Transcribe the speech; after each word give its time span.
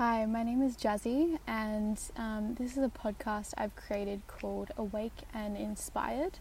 Hi, 0.00 0.24
my 0.24 0.42
name 0.42 0.62
is 0.62 0.78
Jazzy, 0.78 1.38
and 1.46 2.00
um, 2.16 2.54
this 2.54 2.78
is 2.78 2.82
a 2.82 2.88
podcast 2.88 3.52
I've 3.58 3.76
created 3.76 4.22
called 4.28 4.70
Awake 4.78 5.24
and 5.34 5.58
Inspired. 5.58 6.38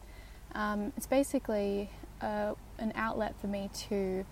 Um, 0.56 0.94
it's 0.96 1.08
basically 1.08 1.90
uh, 2.22 2.54
an 2.78 2.94
outlet 2.96 3.36
for 3.42 3.48
me 3.48 3.70
to 3.90 4.26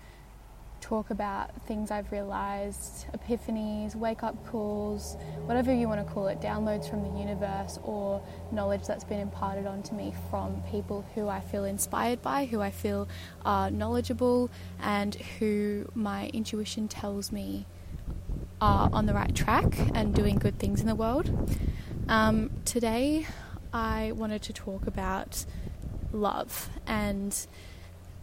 talk 0.80 1.10
about 1.10 1.50
things 1.66 1.90
I've 1.90 2.10
realized, 2.10 3.04
epiphanies, 3.12 3.94
wake 3.94 4.22
up 4.22 4.46
calls, 4.46 5.18
whatever 5.44 5.74
you 5.74 5.88
want 5.88 6.08
to 6.08 6.10
call 6.10 6.28
it, 6.28 6.40
downloads 6.40 6.88
from 6.88 7.02
the 7.02 7.20
universe, 7.20 7.78
or 7.82 8.22
knowledge 8.50 8.86
that's 8.86 9.04
been 9.04 9.20
imparted 9.20 9.66
onto 9.66 9.94
me 9.94 10.14
from 10.30 10.62
people 10.70 11.04
who 11.14 11.28
I 11.28 11.40
feel 11.40 11.64
inspired 11.64 12.22
by, 12.22 12.46
who 12.46 12.62
I 12.62 12.70
feel 12.70 13.06
are 13.44 13.70
knowledgeable, 13.70 14.48
and 14.80 15.16
who 15.38 15.86
my 15.94 16.28
intuition 16.28 16.88
tells 16.88 17.30
me 17.30 17.66
are 18.60 18.90
on 18.92 19.06
the 19.06 19.14
right 19.14 19.34
track 19.34 19.78
and 19.94 20.14
doing 20.14 20.36
good 20.36 20.58
things 20.58 20.80
in 20.80 20.86
the 20.86 20.94
world. 20.94 21.30
Um, 22.08 22.50
today, 22.64 23.26
I 23.72 24.12
wanted 24.12 24.42
to 24.42 24.52
talk 24.52 24.86
about 24.86 25.44
love, 26.12 26.70
and 26.86 27.46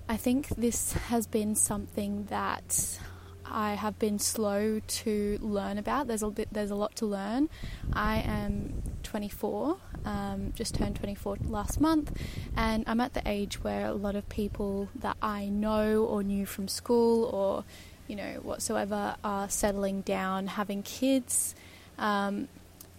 I 0.10 0.18
think 0.18 0.50
this 0.50 0.94
has 0.94 1.28
been 1.28 1.56
something 1.56 2.26
that 2.26 3.00
I 3.46 3.76
have 3.76 4.00
been 4.00 4.20
slow 4.20 4.80
to 4.80 5.38
learn 5.42 5.78
about. 5.78 6.08
There's 6.08 6.24
a 6.24 6.30
bit, 6.30 6.50
there's 6.52 6.72
a 6.72 6.76
lot 6.76 6.96
to 6.98 7.06
learn. 7.06 7.50
I 7.94 8.18
am 8.18 8.82
24, 9.04 9.78
um, 10.04 10.52
just 10.56 10.76
turned 10.76 10.96
24 10.96 11.38
last 11.46 11.80
month, 11.80 12.12
and 12.56 12.84
I'm 12.88 13.00
at 13.00 13.14
the 13.14 13.22
age 13.26 13.64
where 13.64 13.86
a 13.86 13.94
lot 13.94 14.16
of 14.16 14.28
people 14.30 14.90
that 14.96 15.18
I 15.22 15.48
know 15.48 16.04
or 16.06 16.24
knew 16.24 16.46
from 16.46 16.68
school 16.68 17.26
or 17.26 17.64
you 18.08 18.16
know, 18.16 18.40
whatsoever 18.44 19.16
are 19.24 19.50
settling 19.50 20.02
down, 20.02 20.48
having 20.48 20.84
kids, 20.84 21.56
um, 21.98 22.48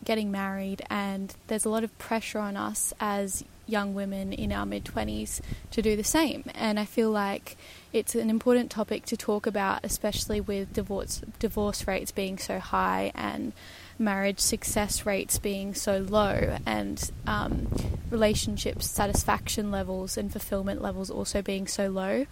getting 0.04 0.30
married, 0.30 0.82
and 0.88 1.34
there's 1.46 1.64
a 1.64 1.70
lot 1.70 1.84
of 1.84 1.96
pressure 1.98 2.38
on 2.38 2.56
us 2.56 2.92
as 3.00 3.44
young 3.66 3.94
women 3.94 4.32
in 4.32 4.52
our 4.52 4.64
mid 4.64 4.84
20s 4.84 5.40
to 5.72 5.82
do 5.82 5.96
the 5.96 6.04
same. 6.04 6.44
And 6.54 6.78
I 6.78 6.84
feel 6.84 7.10
like 7.10 7.56
it's 7.92 8.14
an 8.14 8.30
important 8.30 8.70
topic 8.70 9.04
to 9.06 9.16
talk 9.16 9.46
about, 9.46 9.80
especially 9.84 10.40
with 10.40 10.72
divorce 10.72 11.22
divorce 11.38 11.86
rates 11.86 12.12
being 12.12 12.38
so 12.38 12.58
high 12.58 13.12
and 13.14 13.52
marriage 13.98 14.40
success 14.40 15.06
rates 15.06 15.38
being 15.38 15.74
so 15.74 15.98
low, 15.98 16.58
and 16.66 17.10
um, 17.26 17.68
relationship 18.10 18.82
satisfaction 18.82 19.70
levels 19.70 20.16
and 20.16 20.30
fulfillment 20.30 20.82
levels 20.82 21.10
also 21.10 21.42
being 21.42 21.66
so 21.66 21.88
low. 21.88 22.26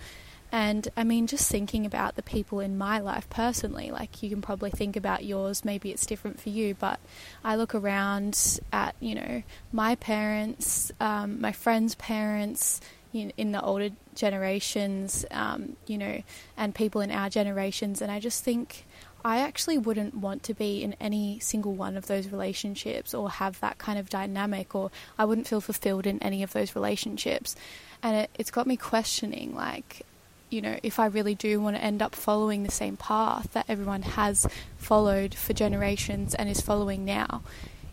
And 0.54 0.86
I 0.96 1.02
mean, 1.02 1.26
just 1.26 1.50
thinking 1.50 1.84
about 1.84 2.14
the 2.14 2.22
people 2.22 2.60
in 2.60 2.78
my 2.78 3.00
life 3.00 3.28
personally, 3.28 3.90
like 3.90 4.22
you 4.22 4.30
can 4.30 4.40
probably 4.40 4.70
think 4.70 4.94
about 4.94 5.24
yours, 5.24 5.64
maybe 5.64 5.90
it's 5.90 6.06
different 6.06 6.40
for 6.40 6.50
you, 6.50 6.76
but 6.76 7.00
I 7.42 7.56
look 7.56 7.74
around 7.74 8.60
at, 8.72 8.94
you 9.00 9.16
know, 9.16 9.42
my 9.72 9.96
parents, 9.96 10.92
um, 11.00 11.40
my 11.40 11.50
friends' 11.50 11.96
parents, 11.96 12.80
in, 13.12 13.32
in 13.36 13.50
the 13.50 13.60
older 13.60 13.90
generations, 14.14 15.24
um, 15.32 15.76
you 15.88 15.98
know, 15.98 16.22
and 16.56 16.72
people 16.72 17.00
in 17.00 17.10
our 17.10 17.28
generations, 17.28 18.00
and 18.00 18.12
I 18.12 18.20
just 18.20 18.44
think 18.44 18.86
I 19.24 19.38
actually 19.38 19.78
wouldn't 19.78 20.14
want 20.14 20.44
to 20.44 20.54
be 20.54 20.84
in 20.84 20.94
any 21.00 21.40
single 21.40 21.72
one 21.72 21.96
of 21.96 22.06
those 22.06 22.28
relationships 22.28 23.12
or 23.12 23.28
have 23.28 23.58
that 23.58 23.78
kind 23.78 23.98
of 23.98 24.08
dynamic, 24.08 24.72
or 24.72 24.92
I 25.18 25.24
wouldn't 25.24 25.48
feel 25.48 25.60
fulfilled 25.60 26.06
in 26.06 26.22
any 26.22 26.44
of 26.44 26.52
those 26.52 26.76
relationships. 26.76 27.56
And 28.04 28.16
it, 28.16 28.30
it's 28.38 28.52
got 28.52 28.68
me 28.68 28.76
questioning, 28.76 29.52
like, 29.52 30.02
you 30.50 30.60
know, 30.60 30.78
if 30.82 30.98
I 30.98 31.06
really 31.06 31.34
do 31.34 31.60
want 31.60 31.76
to 31.76 31.82
end 31.82 32.02
up 32.02 32.14
following 32.14 32.62
the 32.62 32.70
same 32.70 32.96
path 32.96 33.52
that 33.52 33.66
everyone 33.68 34.02
has 34.02 34.46
followed 34.76 35.34
for 35.34 35.52
generations 35.52 36.34
and 36.34 36.48
is 36.48 36.60
following 36.60 37.04
now. 37.04 37.42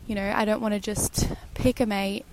You 0.08 0.16
know, 0.16 0.34
I 0.36 0.46
don't 0.46 0.62
want 0.62 0.74
to 0.74 0.80
just 0.80 1.30
pick 1.54 1.80
a 1.80 1.86
mate, 1.86 2.26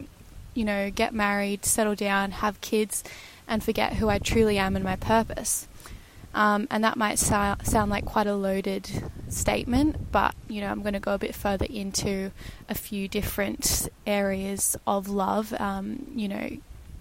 you 0.55 0.65
know, 0.65 0.91
get 0.91 1.15
married, 1.15 1.65
settle 1.65 1.95
down, 1.95 2.33
have 2.33 2.61
kids, 2.61 3.05
and 3.47 3.63
forget 3.63 3.95
who 3.95 4.09
I 4.09 4.19
truly 4.19 4.59
am 4.59 4.77
and 4.77 4.85
my 4.85 4.97
purpose. 4.97 5.69
Um, 6.35 6.69
and 6.71 6.85
that 6.85 6.97
might 6.97 7.19
so- 7.19 7.57
sound 7.63 7.91
like 7.91 8.05
quite 8.05 8.27
a 8.27 8.35
loaded 8.35 9.11
statement, 9.29 10.13
but 10.13 10.35
you 10.49 10.61
know, 10.61 10.69
I'm 10.69 10.83
going 10.83 10.93
to 10.93 11.01
go 11.01 11.15
a 11.15 11.19
bit 11.19 11.35
further 11.35 11.67
into 11.69 12.33
a 12.69 12.75
few 12.75 13.09
different 13.09 13.89
areas 14.07 14.77
of 14.87 15.09
love. 15.09 15.55
Um, 15.59 16.07
you 16.15 16.29
know, 16.29 16.51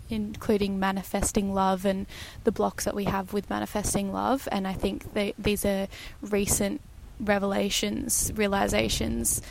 including 0.09 0.79
manifesting 0.79 1.53
love 1.53 1.85
and 1.85 2.05
the 2.43 2.51
blocks 2.51 2.85
that 2.85 2.95
we 2.95 3.05
have 3.05 3.33
with 3.33 3.49
manifesting 3.49 4.11
love. 4.11 4.47
And 4.51 4.67
I 4.67 4.73
think 4.73 5.13
they, 5.13 5.33
these 5.37 5.65
are 5.65 5.87
recent 6.21 6.81
revelations, 7.19 8.31
realizations, 8.35 9.41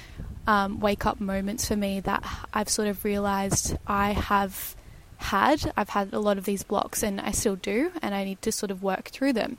um, 0.46 0.80
wake 0.80 1.04
up 1.04 1.20
moments 1.20 1.66
for 1.66 1.76
me 1.76 2.00
that 2.00 2.24
I've 2.54 2.68
sort 2.68 2.88
of 2.88 3.04
realized 3.04 3.76
I 3.86 4.12
have 4.12 4.76
had. 5.18 5.72
I've 5.76 5.88
had 5.88 6.12
a 6.12 6.20
lot 6.20 6.38
of 6.38 6.44
these 6.44 6.62
blocks 6.62 7.02
and 7.02 7.20
I 7.20 7.32
still 7.32 7.56
do, 7.56 7.90
and 8.02 8.14
I 8.14 8.24
need 8.24 8.42
to 8.42 8.52
sort 8.52 8.70
of 8.70 8.82
work 8.82 9.08
through 9.08 9.32
them. 9.32 9.58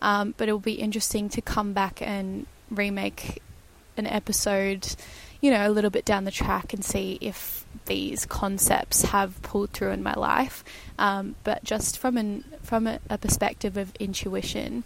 Um, 0.00 0.34
but 0.36 0.48
it'll 0.48 0.60
be 0.60 0.74
interesting 0.74 1.28
to 1.30 1.40
come 1.40 1.72
back 1.72 2.00
and 2.00 2.46
remake 2.70 3.42
an 3.96 4.06
episode, 4.06 4.94
you 5.40 5.50
know, 5.50 5.68
a 5.68 5.70
little 5.70 5.90
bit 5.90 6.04
down 6.04 6.24
the 6.24 6.30
track 6.30 6.72
and 6.72 6.84
see 6.84 7.18
if 7.20 7.64
these 7.86 8.26
concepts 8.26 9.02
have 9.02 9.40
pulled 9.42 9.70
through 9.70 9.90
in 9.90 10.02
my 10.02 10.14
life. 10.14 10.64
Um, 10.98 11.36
but 11.44 11.64
just 11.64 11.98
from 11.98 12.16
an 12.16 12.44
from 12.62 12.86
a, 12.86 12.98
a, 13.08 13.18
perspective 13.18 13.76
of 13.76 13.94
intuition, 13.96 14.84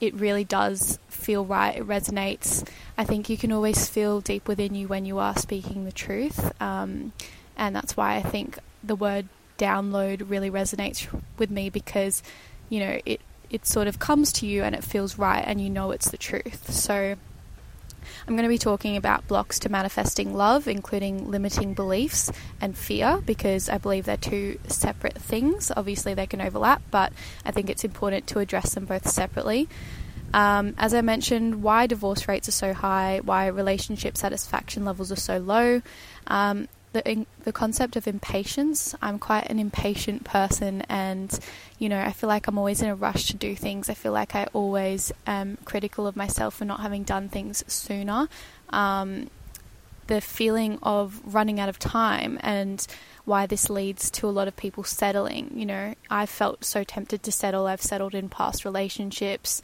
it 0.00 0.14
really 0.14 0.44
does 0.44 0.98
feel 1.08 1.44
right. 1.44 1.76
It 1.76 1.86
resonates. 1.86 2.66
I 2.98 3.04
think 3.04 3.28
you 3.28 3.36
can 3.36 3.52
always 3.52 3.88
feel 3.88 4.20
deep 4.20 4.46
within 4.46 4.74
you 4.74 4.88
when 4.88 5.04
you 5.06 5.18
are 5.18 5.36
speaking 5.36 5.84
the 5.84 5.92
truth, 5.92 6.52
um, 6.60 7.12
and 7.56 7.74
that's 7.74 7.96
why 7.96 8.16
I 8.16 8.22
think 8.22 8.58
the 8.82 8.96
word 8.96 9.28
download 9.56 10.28
really 10.28 10.50
resonates 10.50 11.08
with 11.38 11.50
me 11.50 11.70
because 11.70 12.22
you 12.68 12.80
know 12.80 13.00
it 13.06 13.20
it 13.50 13.66
sort 13.66 13.86
of 13.86 13.98
comes 13.98 14.32
to 14.32 14.46
you 14.46 14.64
and 14.64 14.74
it 14.74 14.82
feels 14.82 15.16
right 15.16 15.44
and 15.46 15.60
you 15.60 15.70
know 15.70 15.92
it's 15.92 16.10
the 16.10 16.18
truth. 16.18 16.70
So 16.72 17.16
I'm 18.26 18.34
going 18.34 18.44
to 18.44 18.48
be 18.48 18.58
talking 18.58 18.96
about 18.96 19.26
blocks 19.26 19.58
to 19.60 19.68
manifesting 19.68 20.34
love, 20.34 20.68
including 20.68 21.30
limiting 21.30 21.74
beliefs 21.74 22.30
and 22.60 22.76
fear, 22.76 23.20
because 23.24 23.68
I 23.68 23.78
believe 23.78 24.04
they're 24.04 24.16
two 24.16 24.58
separate 24.68 25.18
things. 25.18 25.72
Obviously, 25.76 26.14
they 26.14 26.26
can 26.26 26.40
overlap, 26.40 26.82
but 26.90 27.12
I 27.44 27.50
think 27.50 27.70
it's 27.70 27.84
important 27.84 28.26
to 28.28 28.38
address 28.38 28.74
them 28.74 28.84
both 28.84 29.08
separately. 29.08 29.68
Um, 30.34 30.74
as 30.78 30.94
I 30.94 31.00
mentioned, 31.00 31.62
why 31.62 31.86
divorce 31.86 32.26
rates 32.26 32.48
are 32.48 32.52
so 32.52 32.74
high, 32.74 33.20
why 33.22 33.46
relationship 33.46 34.16
satisfaction 34.16 34.84
levels 34.84 35.12
are 35.12 35.16
so 35.16 35.38
low, 35.38 35.80
um, 36.26 36.66
the 36.94 37.26
the 37.42 37.52
concept 37.52 37.96
of 37.96 38.06
impatience. 38.06 38.94
I'm 39.02 39.18
quite 39.18 39.50
an 39.50 39.58
impatient 39.58 40.24
person, 40.24 40.82
and 40.82 41.38
you 41.78 41.90
know, 41.90 42.00
I 42.00 42.12
feel 42.12 42.28
like 42.28 42.46
I'm 42.46 42.56
always 42.56 42.80
in 42.80 42.88
a 42.88 42.94
rush 42.94 43.26
to 43.26 43.36
do 43.36 43.54
things. 43.54 43.90
I 43.90 43.94
feel 43.94 44.12
like 44.12 44.34
I 44.34 44.46
always 44.54 45.12
am 45.26 45.58
critical 45.66 46.06
of 46.06 46.16
myself 46.16 46.54
for 46.54 46.64
not 46.64 46.80
having 46.80 47.02
done 47.02 47.28
things 47.28 47.62
sooner. 47.66 48.28
Um, 48.70 49.28
the 50.06 50.20
feeling 50.20 50.78
of 50.82 51.20
running 51.24 51.58
out 51.58 51.68
of 51.68 51.78
time 51.78 52.38
and 52.42 52.86
why 53.24 53.46
this 53.46 53.70
leads 53.70 54.10
to 54.10 54.28
a 54.28 54.30
lot 54.30 54.46
of 54.46 54.54
people 54.56 54.84
settling. 54.84 55.50
You 55.54 55.66
know, 55.66 55.94
I 56.10 56.26
felt 56.26 56.64
so 56.64 56.84
tempted 56.84 57.22
to 57.22 57.32
settle. 57.32 57.66
I've 57.66 57.82
settled 57.82 58.14
in 58.14 58.28
past 58.28 58.64
relationships. 58.64 59.62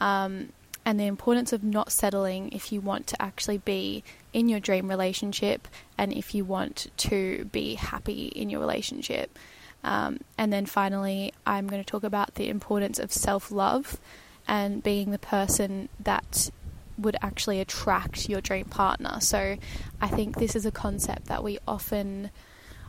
Um, 0.00 0.52
and 0.86 1.00
the 1.00 1.06
importance 1.06 1.52
of 1.52 1.64
not 1.64 1.90
settling 1.90 2.48
if 2.52 2.70
you 2.70 2.80
want 2.80 3.08
to 3.08 3.20
actually 3.20 3.58
be 3.58 4.04
in 4.32 4.48
your 4.48 4.60
dream 4.60 4.88
relationship 4.88 5.66
and 5.98 6.12
if 6.12 6.32
you 6.32 6.44
want 6.44 6.86
to 6.96 7.44
be 7.46 7.74
happy 7.74 8.26
in 8.26 8.48
your 8.48 8.60
relationship. 8.60 9.36
Um, 9.82 10.20
and 10.38 10.52
then 10.52 10.64
finally, 10.64 11.32
I'm 11.44 11.66
going 11.66 11.82
to 11.82 11.90
talk 11.90 12.04
about 12.04 12.36
the 12.36 12.48
importance 12.48 13.00
of 13.00 13.12
self 13.12 13.50
love 13.50 13.98
and 14.46 14.80
being 14.80 15.10
the 15.10 15.18
person 15.18 15.88
that 15.98 16.50
would 16.96 17.16
actually 17.20 17.60
attract 17.60 18.28
your 18.28 18.40
dream 18.40 18.66
partner. 18.66 19.18
So 19.20 19.56
I 20.00 20.06
think 20.06 20.38
this 20.38 20.54
is 20.54 20.64
a 20.64 20.70
concept 20.70 21.26
that 21.26 21.42
we 21.42 21.58
often 21.66 22.30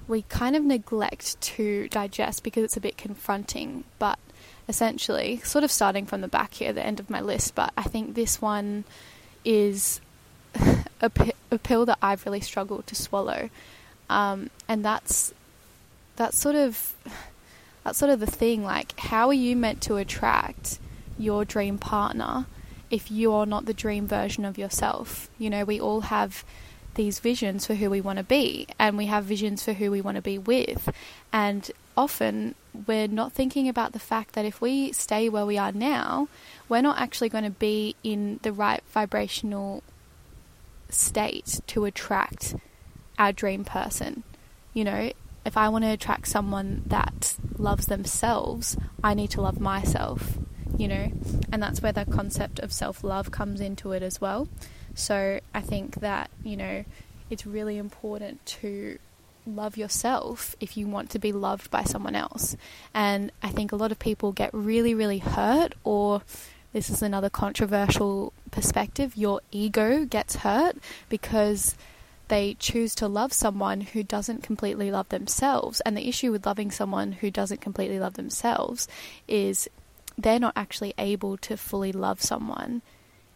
we 0.07 0.21
kind 0.21 0.55
of 0.55 0.63
neglect 0.63 1.41
to 1.41 1.87
digest 1.89 2.43
because 2.43 2.63
it's 2.63 2.77
a 2.77 2.81
bit 2.81 2.95
confronting, 2.95 3.83
but 3.99 4.19
essentially, 4.67 5.37
sort 5.43 5.63
of 5.63 5.71
starting 5.71 6.05
from 6.05 6.21
the 6.21 6.27
back 6.27 6.55
here, 6.55 6.73
the 6.73 6.85
end 6.85 6.99
of 6.99 7.09
my 7.09 7.21
list, 7.21 7.55
but 7.55 7.71
I 7.77 7.83
think 7.83 8.15
this 8.15 8.41
one 8.41 8.83
is 9.45 10.01
a, 11.01 11.11
a 11.51 11.57
pill 11.57 11.85
that 11.85 11.97
I've 12.01 12.25
really 12.25 12.41
struggled 12.41 12.87
to 12.87 12.95
swallow. 12.95 13.49
Um, 14.09 14.49
and 14.67 14.83
that's 14.83 15.33
that's 16.15 16.37
sort 16.37 16.55
of 16.55 16.93
that's 17.83 17.97
sort 17.97 18.11
of 18.11 18.19
the 18.19 18.27
thing. 18.27 18.63
Like, 18.63 18.99
how 18.99 19.27
are 19.27 19.33
you 19.33 19.55
meant 19.55 19.81
to 19.83 19.97
attract 19.97 20.79
your 21.17 21.45
dream 21.45 21.77
partner 21.77 22.45
if 22.89 23.09
you 23.11 23.33
are 23.33 23.45
not 23.45 23.65
the 23.65 23.73
dream 23.73 24.07
version 24.07 24.45
of 24.45 24.57
yourself? 24.57 25.29
You 25.37 25.49
know, 25.49 25.63
we 25.63 25.79
all 25.79 26.01
have 26.01 26.43
these 26.95 27.19
visions 27.19 27.65
for 27.65 27.75
who 27.75 27.89
we 27.89 28.01
want 28.01 28.17
to 28.17 28.23
be, 28.23 28.67
and 28.77 28.97
we 28.97 29.05
have 29.05 29.23
visions 29.23 29.63
for 29.63 29.73
who 29.73 29.91
we 29.91 30.01
want 30.01 30.15
to 30.15 30.21
be 30.21 30.37
with. 30.37 30.89
And 31.31 31.71
often 31.97 32.53
we're 32.85 33.07
not 33.07 33.33
thinking 33.33 33.67
about 33.67 33.91
the 33.91 33.99
fact 33.99 34.33
that 34.33 34.45
if 34.45 34.61
we 34.61 34.91
stay 34.91 35.27
where 35.27 35.45
we 35.45 35.57
are 35.57 35.71
now, 35.71 36.29
we're 36.69 36.81
not 36.81 36.99
actually 36.99 37.27
going 37.27 37.43
to 37.43 37.49
be 37.49 37.95
in 38.03 38.39
the 38.43 38.53
right 38.53 38.83
vibrational 38.91 39.83
state 40.89 41.59
to 41.67 41.85
attract 41.85 42.55
our 43.17 43.33
dream 43.33 43.65
person. 43.65 44.23
You 44.73 44.83
know, 44.83 45.11
if 45.43 45.57
I 45.57 45.69
want 45.69 45.85
to 45.85 45.91
attract 45.91 46.27
someone 46.27 46.83
that 46.85 47.35
loves 47.57 47.87
themselves, 47.87 48.77
I 49.03 49.15
need 49.15 49.31
to 49.31 49.41
love 49.41 49.59
myself, 49.59 50.37
you 50.77 50.87
know, 50.87 51.11
and 51.51 51.63
that's 51.63 51.81
where 51.81 51.91
the 51.91 52.05
concept 52.05 52.59
of 52.59 52.71
self 52.71 53.03
love 53.03 53.31
comes 53.31 53.59
into 53.59 53.91
it 53.93 54.03
as 54.03 54.21
well. 54.21 54.47
So 54.93 55.39
I 55.53 55.61
think 55.61 55.95
that, 56.01 56.29
you 56.43 56.57
know, 56.57 56.85
it's 57.29 57.45
really 57.45 57.77
important 57.77 58.45
to 58.45 58.99
love 59.47 59.77
yourself 59.77 60.55
if 60.59 60.77
you 60.77 60.87
want 60.87 61.09
to 61.11 61.19
be 61.19 61.31
loved 61.31 61.71
by 61.71 61.83
someone 61.83 62.15
else. 62.15 62.55
And 62.93 63.31
I 63.41 63.49
think 63.49 63.71
a 63.71 63.75
lot 63.75 63.91
of 63.91 63.99
people 63.99 64.31
get 64.31 64.49
really, 64.53 64.93
really 64.93 65.19
hurt, 65.19 65.73
or 65.83 66.21
this 66.73 66.89
is 66.89 67.01
another 67.01 67.29
controversial 67.29 68.33
perspective 68.51 69.15
your 69.15 69.41
ego 69.51 70.05
gets 70.05 70.37
hurt 70.37 70.77
because 71.09 71.75
they 72.27 72.55
choose 72.59 72.93
to 72.95 73.07
love 73.07 73.31
someone 73.31 73.81
who 73.81 74.03
doesn't 74.03 74.43
completely 74.43 74.91
love 74.91 75.09
themselves. 75.09 75.79
And 75.81 75.95
the 75.95 76.07
issue 76.07 76.31
with 76.31 76.45
loving 76.45 76.71
someone 76.71 77.13
who 77.13 77.31
doesn't 77.31 77.61
completely 77.61 77.99
love 77.99 78.15
themselves 78.15 78.87
is 79.27 79.69
they're 80.17 80.39
not 80.39 80.53
actually 80.55 80.93
able 80.97 81.37
to 81.37 81.55
fully 81.55 81.91
love 81.91 82.21
someone 82.21 82.81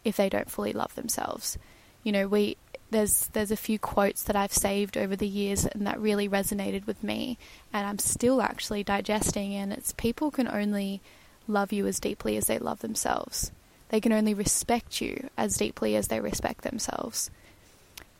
if 0.04 0.16
they 0.16 0.28
don't 0.28 0.50
fully 0.50 0.72
love 0.72 0.94
themselves. 0.94 1.58
You 2.02 2.12
know, 2.12 2.28
we 2.28 2.56
there's 2.92 3.26
there's 3.28 3.50
a 3.50 3.56
few 3.56 3.78
quotes 3.78 4.22
that 4.24 4.36
I've 4.36 4.52
saved 4.52 4.96
over 4.96 5.16
the 5.16 5.26
years 5.26 5.66
and 5.66 5.86
that 5.86 5.98
really 6.00 6.28
resonated 6.28 6.86
with 6.86 7.02
me 7.02 7.38
and 7.72 7.86
I'm 7.86 7.98
still 7.98 8.40
actually 8.40 8.84
digesting 8.84 9.54
and 9.54 9.72
it's 9.72 9.92
people 9.92 10.30
can 10.30 10.46
only 10.46 11.00
love 11.48 11.72
you 11.72 11.86
as 11.86 11.98
deeply 11.98 12.36
as 12.36 12.46
they 12.46 12.58
love 12.58 12.80
themselves. 12.80 13.50
They 13.88 14.00
can 14.00 14.12
only 14.12 14.34
respect 14.34 15.00
you 15.00 15.28
as 15.36 15.56
deeply 15.56 15.96
as 15.96 16.08
they 16.08 16.20
respect 16.20 16.62
themselves. 16.62 17.30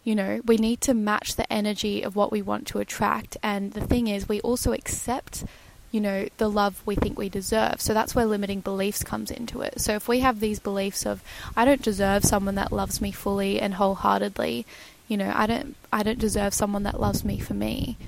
You 0.04 0.16
know, 0.16 0.40
we 0.44 0.56
need 0.56 0.80
to 0.82 0.94
match 0.94 1.36
the 1.36 1.50
energy 1.50 2.02
of 2.02 2.16
what 2.16 2.32
we 2.32 2.42
want 2.42 2.66
to 2.68 2.80
attract 2.80 3.36
and 3.42 3.72
the 3.72 3.86
thing 3.86 4.08
is 4.08 4.28
we 4.28 4.40
also 4.40 4.72
accept 4.72 5.44
you 5.92 6.00
know, 6.00 6.26
the 6.38 6.50
love 6.50 6.82
we 6.86 6.96
think 6.96 7.18
we 7.18 7.28
deserve. 7.28 7.80
So 7.80 7.94
that's 7.94 8.14
where 8.14 8.24
limiting 8.24 8.60
beliefs 8.60 9.04
comes 9.04 9.30
into 9.30 9.60
it. 9.60 9.80
So 9.80 9.92
if 9.92 10.08
we 10.08 10.20
have 10.20 10.40
these 10.40 10.58
beliefs 10.58 11.06
of 11.06 11.22
I 11.54 11.64
don't 11.64 11.82
deserve 11.82 12.24
someone 12.24 12.56
that 12.56 12.72
loves 12.72 13.00
me 13.00 13.12
fully 13.12 13.60
and 13.60 13.74
wholeheartedly, 13.74 14.66
you 15.06 15.16
know, 15.18 15.30
I 15.32 15.46
don't 15.46 15.76
I 15.92 16.02
don't 16.02 16.18
deserve 16.18 16.54
someone 16.54 16.84
that 16.84 16.98
loves 16.98 17.24
me 17.24 17.38
for 17.38 17.52
me. 17.52 17.98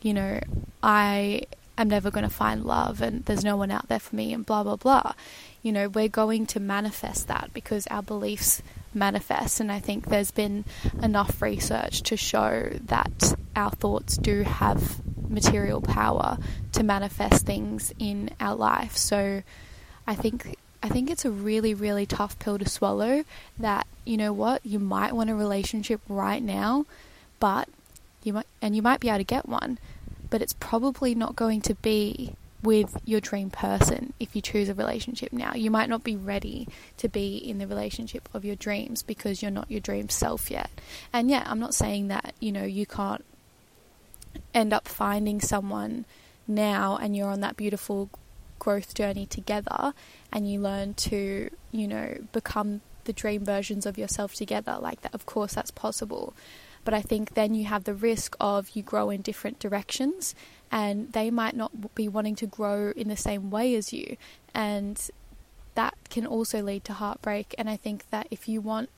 You 0.00 0.14
know, 0.14 0.40
I 0.82 1.42
am 1.76 1.88
never 1.88 2.10
going 2.10 2.24
to 2.24 2.34
find 2.34 2.64
love 2.64 3.02
and 3.02 3.24
there's 3.26 3.44
no 3.44 3.58
one 3.58 3.70
out 3.70 3.88
there 3.88 4.00
for 4.00 4.16
me 4.16 4.32
and 4.32 4.46
blah 4.46 4.62
blah 4.62 4.76
blah. 4.76 5.12
You 5.62 5.72
know, 5.72 5.88
we're 5.90 6.08
going 6.08 6.46
to 6.46 6.60
manifest 6.60 7.28
that 7.28 7.50
because 7.52 7.86
our 7.88 8.02
beliefs 8.02 8.62
manifest 8.94 9.60
and 9.60 9.70
I 9.70 9.80
think 9.80 10.06
there's 10.06 10.30
been 10.30 10.64
enough 11.02 11.42
research 11.42 12.02
to 12.04 12.16
show 12.16 12.70
that 12.86 13.34
our 13.54 13.70
thoughts 13.70 14.16
do 14.16 14.44
have 14.44 15.03
material 15.34 15.80
power 15.80 16.38
to 16.72 16.82
manifest 16.82 17.44
things 17.44 17.92
in 17.98 18.30
our 18.40 18.54
life. 18.54 18.96
So 18.96 19.42
I 20.06 20.14
think 20.14 20.56
I 20.82 20.88
think 20.88 21.10
it's 21.10 21.24
a 21.24 21.30
really 21.30 21.74
really 21.74 22.06
tough 22.06 22.38
pill 22.38 22.58
to 22.58 22.68
swallow 22.68 23.24
that 23.58 23.86
you 24.04 24.16
know 24.16 24.32
what 24.32 24.64
you 24.64 24.78
might 24.78 25.14
want 25.14 25.30
a 25.30 25.34
relationship 25.34 26.00
right 26.08 26.42
now, 26.42 26.86
but 27.40 27.68
you 28.22 28.32
might 28.32 28.46
and 28.62 28.74
you 28.74 28.82
might 28.82 29.00
be 29.00 29.08
able 29.08 29.18
to 29.18 29.24
get 29.24 29.48
one, 29.48 29.78
but 30.30 30.40
it's 30.42 30.54
probably 30.54 31.14
not 31.14 31.36
going 31.36 31.60
to 31.62 31.74
be 31.74 32.34
with 32.64 32.96
your 33.04 33.20
dream 33.20 33.50
person 33.50 34.14
if 34.18 34.34
you 34.34 34.40
choose 34.40 34.68
a 34.68 34.74
relationship 34.74 35.32
now. 35.32 35.54
You 35.54 35.70
might 35.70 35.88
not 35.88 36.02
be 36.02 36.16
ready 36.16 36.66
to 36.96 37.08
be 37.08 37.36
in 37.36 37.58
the 37.58 37.66
relationship 37.66 38.28
of 38.32 38.44
your 38.44 38.56
dreams 38.56 39.02
because 39.02 39.42
you're 39.42 39.50
not 39.50 39.70
your 39.70 39.80
dream 39.80 40.08
self 40.08 40.50
yet. 40.50 40.70
And 41.12 41.30
yeah, 41.30 41.44
I'm 41.46 41.60
not 41.60 41.74
saying 41.74 42.08
that, 42.08 42.34
you 42.40 42.50
know, 42.50 42.64
you 42.64 42.86
can't 42.86 43.24
end 44.52 44.72
up 44.72 44.88
finding 44.88 45.40
someone 45.40 46.04
now 46.46 46.96
and 46.96 47.16
you're 47.16 47.30
on 47.30 47.40
that 47.40 47.56
beautiful 47.56 48.10
growth 48.58 48.94
journey 48.94 49.26
together 49.26 49.92
and 50.32 50.50
you 50.50 50.60
learn 50.60 50.94
to, 50.94 51.50
you 51.70 51.88
know, 51.88 52.16
become 52.32 52.80
the 53.04 53.12
dream 53.12 53.44
versions 53.44 53.86
of 53.86 53.98
yourself 53.98 54.34
together 54.34 54.78
like 54.80 55.02
that. 55.02 55.14
Of 55.14 55.26
course, 55.26 55.54
that's 55.54 55.70
possible. 55.70 56.34
But 56.84 56.94
I 56.94 57.00
think 57.00 57.34
then 57.34 57.54
you 57.54 57.64
have 57.64 57.84
the 57.84 57.94
risk 57.94 58.36
of 58.40 58.70
you 58.74 58.82
grow 58.82 59.10
in 59.10 59.22
different 59.22 59.58
directions 59.58 60.34
and 60.70 61.12
they 61.12 61.30
might 61.30 61.56
not 61.56 61.94
be 61.94 62.08
wanting 62.08 62.36
to 62.36 62.46
grow 62.46 62.92
in 62.94 63.08
the 63.08 63.16
same 63.16 63.50
way 63.50 63.74
as 63.74 63.92
you. 63.92 64.16
And 64.54 65.00
that 65.74 65.94
can 66.10 66.26
also 66.26 66.62
lead 66.62 66.84
to 66.84 66.92
heartbreak. 66.92 67.54
And 67.56 67.70
I 67.70 67.76
think 67.76 68.08
that 68.10 68.28
if 68.30 68.48
you 68.48 68.60
want 68.60 68.90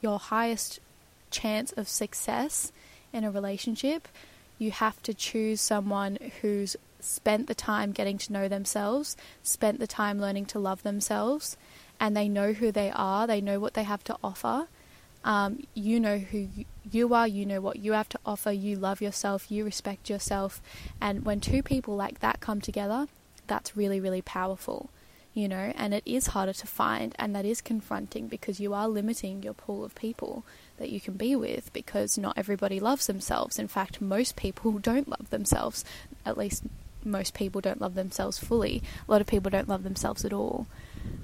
your 0.00 0.18
highest 0.18 0.80
chance 1.30 1.72
of 1.72 1.88
success 1.88 2.72
in 3.12 3.24
a 3.24 3.30
relationship, 3.30 4.08
you 4.62 4.70
have 4.70 5.02
to 5.02 5.12
choose 5.12 5.60
someone 5.60 6.18
who's 6.40 6.76
spent 7.00 7.48
the 7.48 7.54
time 7.54 7.92
getting 7.92 8.16
to 8.16 8.32
know 8.32 8.48
themselves, 8.48 9.16
spent 9.42 9.80
the 9.80 9.86
time 9.86 10.20
learning 10.20 10.46
to 10.46 10.58
love 10.58 10.82
themselves, 10.82 11.56
and 11.98 12.16
they 12.16 12.28
know 12.28 12.52
who 12.52 12.70
they 12.70 12.90
are, 12.94 13.26
they 13.26 13.40
know 13.40 13.58
what 13.58 13.74
they 13.74 13.82
have 13.82 14.04
to 14.04 14.16
offer. 14.22 14.68
Um, 15.24 15.64
you 15.74 16.00
know 16.00 16.18
who 16.18 16.48
you 16.90 17.14
are, 17.14 17.28
you 17.28 17.46
know 17.46 17.60
what 17.60 17.76
you 17.76 17.92
have 17.92 18.08
to 18.10 18.18
offer, 18.24 18.50
you 18.50 18.76
love 18.76 19.00
yourself, 19.00 19.50
you 19.50 19.64
respect 19.64 20.08
yourself. 20.08 20.60
And 21.00 21.24
when 21.24 21.40
two 21.40 21.62
people 21.62 21.94
like 21.94 22.20
that 22.20 22.40
come 22.40 22.60
together, 22.60 23.06
that's 23.46 23.76
really, 23.76 24.00
really 24.00 24.22
powerful, 24.22 24.90
you 25.34 25.48
know, 25.48 25.72
and 25.76 25.94
it 25.94 26.02
is 26.04 26.28
harder 26.28 26.52
to 26.52 26.66
find, 26.66 27.14
and 27.18 27.34
that 27.34 27.44
is 27.44 27.60
confronting 27.60 28.28
because 28.28 28.60
you 28.60 28.74
are 28.74 28.88
limiting 28.88 29.42
your 29.42 29.54
pool 29.54 29.84
of 29.84 29.94
people 29.94 30.44
that 30.78 30.90
you 30.90 31.00
can 31.00 31.14
be 31.14 31.34
with 31.34 31.72
because 31.72 32.18
not 32.18 32.36
everybody 32.36 32.78
loves 32.78 33.06
themselves. 33.06 33.58
In 33.58 33.68
fact, 33.68 34.00
most 34.00 34.36
people 34.36 34.72
don't 34.78 35.08
love 35.08 35.30
themselves. 35.30 35.84
At 36.26 36.36
least 36.36 36.64
most 37.04 37.34
people 37.34 37.60
don't 37.60 37.80
love 37.80 37.94
themselves 37.94 38.38
fully. 38.38 38.82
A 39.08 39.10
lot 39.10 39.20
of 39.20 39.26
people 39.26 39.50
don't 39.50 39.68
love 39.68 39.82
themselves 39.82 40.24
at 40.24 40.32
all. 40.32 40.66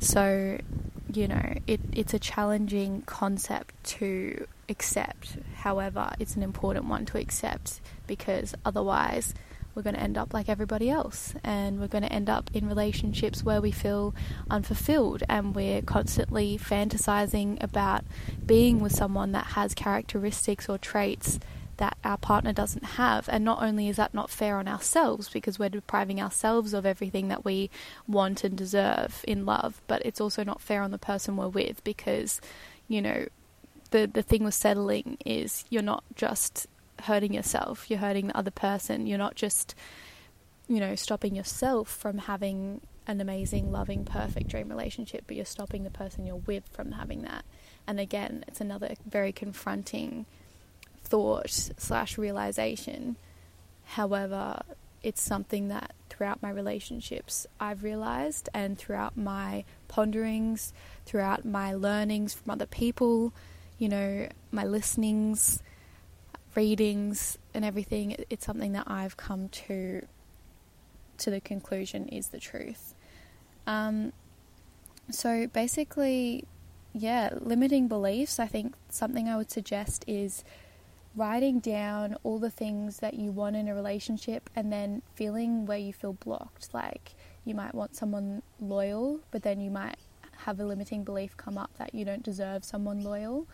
So, 0.01 0.59
you 1.13 1.29
know, 1.29 1.55
it, 1.67 1.81
it's 1.93 2.15
a 2.15 2.19
challenging 2.19 3.03
concept 3.03 3.75
to 3.85 4.47
accept. 4.69 5.37
However, 5.57 6.13
it's 6.19 6.35
an 6.35 6.43
important 6.43 6.87
one 6.87 7.05
to 7.07 7.19
accept 7.19 7.81
because 8.07 8.55
otherwise 8.65 9.35
we're 9.79 9.85
going 9.85 9.95
to 9.95 10.03
end 10.03 10.19
up 10.19 10.35
like 10.35 10.49
everybody 10.49 10.91
else 10.91 11.35
and 11.45 11.79
we're 11.79 11.87
going 11.87 12.03
to 12.03 12.13
end 12.13 12.29
up 12.29 12.51
in 12.53 12.69
relationships 12.69 13.45
where 13.45 13.61
we 13.61 13.71
feel 13.71 14.13
unfulfilled 14.51 15.23
and 15.29 15.55
we're 15.55 15.81
constantly 15.83 16.59
fantasizing 16.59 17.63
about 17.63 18.05
being 18.45 18.81
with 18.81 18.93
someone 18.93 19.31
that 19.31 19.47
has 19.47 19.75
characteristics 19.75 20.69
or 20.69 20.79
traits 20.79 21.38
that 21.76 21.97
our 22.02 22.19
partner 22.19 22.52
doesn't 22.52 22.85
have. 22.85 23.29
And 23.29 23.45
not 23.45 23.62
only 23.62 23.88
is 23.88 23.99
that 23.99 24.12
not 24.12 24.31
fair 24.31 24.57
on 24.57 24.67
ourselves 24.67 25.29
because 25.29 25.61
we're 25.61 25.69
depriving 25.69 26.21
ourselves 26.21 26.75
of 26.75 26.85
everything 26.85 27.29
that 27.29 27.45
we 27.45 27.71
want 28.09 28.43
and 28.43 28.59
deserve 28.59 29.25
in 29.29 29.47
love, 29.47 29.81
but 29.87 30.02
it's 30.05 30.21
also 30.21 30.43
not 30.43 30.61
fair 30.61 30.83
on 30.83 30.91
the 30.91 30.99
person 30.99 31.37
we're 31.37 31.47
with 31.47 31.85
because, 31.85 32.41
you 32.88 33.00
know, 33.00 33.26
the 33.93 34.11
the 34.12 34.23
thing 34.23 34.43
with 34.43 34.55
settling 34.55 35.19
is 35.25 35.64
you're 35.71 35.83
not 35.83 36.02
just 36.17 36.67
hurting 37.00 37.35
yourself, 37.35 37.90
you're 37.90 37.99
hurting 37.99 38.28
the 38.28 38.37
other 38.37 38.50
person. 38.50 39.07
You're 39.07 39.19
not 39.19 39.35
just, 39.35 39.75
you 40.69 40.81
know, 40.81 40.95
stopping 40.95 41.35
yourself 41.35 41.88
from 41.88 42.19
having 42.19 42.81
an 43.07 43.21
amazing, 43.21 43.73
loving, 43.73 44.05
perfect 44.05 44.49
dream 44.49 44.69
relationship, 44.69 45.25
but 45.26 45.37
you're 45.37 45.45
stopping 45.45 45.85
the 45.85 45.90
person 45.90 46.26
you're 46.26 46.37
with 46.37 46.69
from 46.69 46.93
having 46.93 47.23
that. 47.23 47.45
And 47.87 47.99
again, 47.99 48.45
it's 48.47 48.61
another 48.61 48.95
very 49.09 49.33
confronting 49.33 50.26
thought 51.02 51.49
slash 51.50 52.19
realization. 52.19 53.17
However, 53.85 54.61
it's 55.02 55.23
something 55.23 55.69
that 55.69 55.95
throughout 56.11 56.43
my 56.43 56.50
relationships 56.50 57.47
I've 57.59 57.83
realized, 57.83 58.49
and 58.52 58.76
throughout 58.76 59.17
my 59.17 59.64
ponderings, 59.87 60.73
throughout 61.07 61.45
my 61.45 61.73
learnings 61.73 62.35
from 62.35 62.50
other 62.50 62.67
people, 62.67 63.33
you 63.78 63.88
know, 63.88 64.28
my 64.52 64.64
listenings, 64.64 65.62
readings 66.55 67.38
and 67.55 67.64
everything, 67.64 68.17
it's 68.31 68.45
something 68.45 68.73
that 68.73 68.85
I've 68.87 69.17
come 69.17 69.49
to 69.49 70.07
to 71.19 71.31
the 71.31 71.40
conclusion 71.40 72.07
is 72.09 72.28
the 72.28 72.38
truth. 72.38 72.95
Um, 73.67 74.12
so 75.11 75.47
basically, 75.49 76.45
yeah, 76.93 77.31
limiting 77.40 77.88
beliefs. 77.88 78.38
I 78.38 78.47
think 78.47 78.75
something 78.88 79.28
I 79.28 79.37
would 79.37 79.50
suggest 79.50 80.05
is 80.07 80.45
writing 81.17 81.59
down 81.59 82.17
all 82.23 82.38
the 82.38 82.50
things 82.50 82.99
that 82.99 83.14
you 83.14 83.33
want 83.33 83.57
in 83.57 83.67
a 83.67 83.75
relationship 83.75 84.49
and 84.55 84.73
then 84.73 85.02
feeling 85.14 85.67
where 85.67 85.78
you 85.78 85.93
feel 85.93 86.12
blocked. 86.12 86.73
Like 86.73 87.14
you 87.45 87.55
might 87.55 87.75
want 87.75 87.97
someone 87.97 88.43
loyal, 88.61 89.21
but 89.31 89.43
then 89.43 89.61
you 89.61 89.71
might 89.71 89.97
have 90.45 90.61
a 90.61 90.64
limiting 90.64 91.02
belief 91.02 91.37
come 91.37 91.59
up 91.59 91.71
that 91.78 91.95
you 91.95 92.05
don't 92.05 92.23
deserve 92.23 92.64
someone 92.64 93.02
loyal 93.02 93.47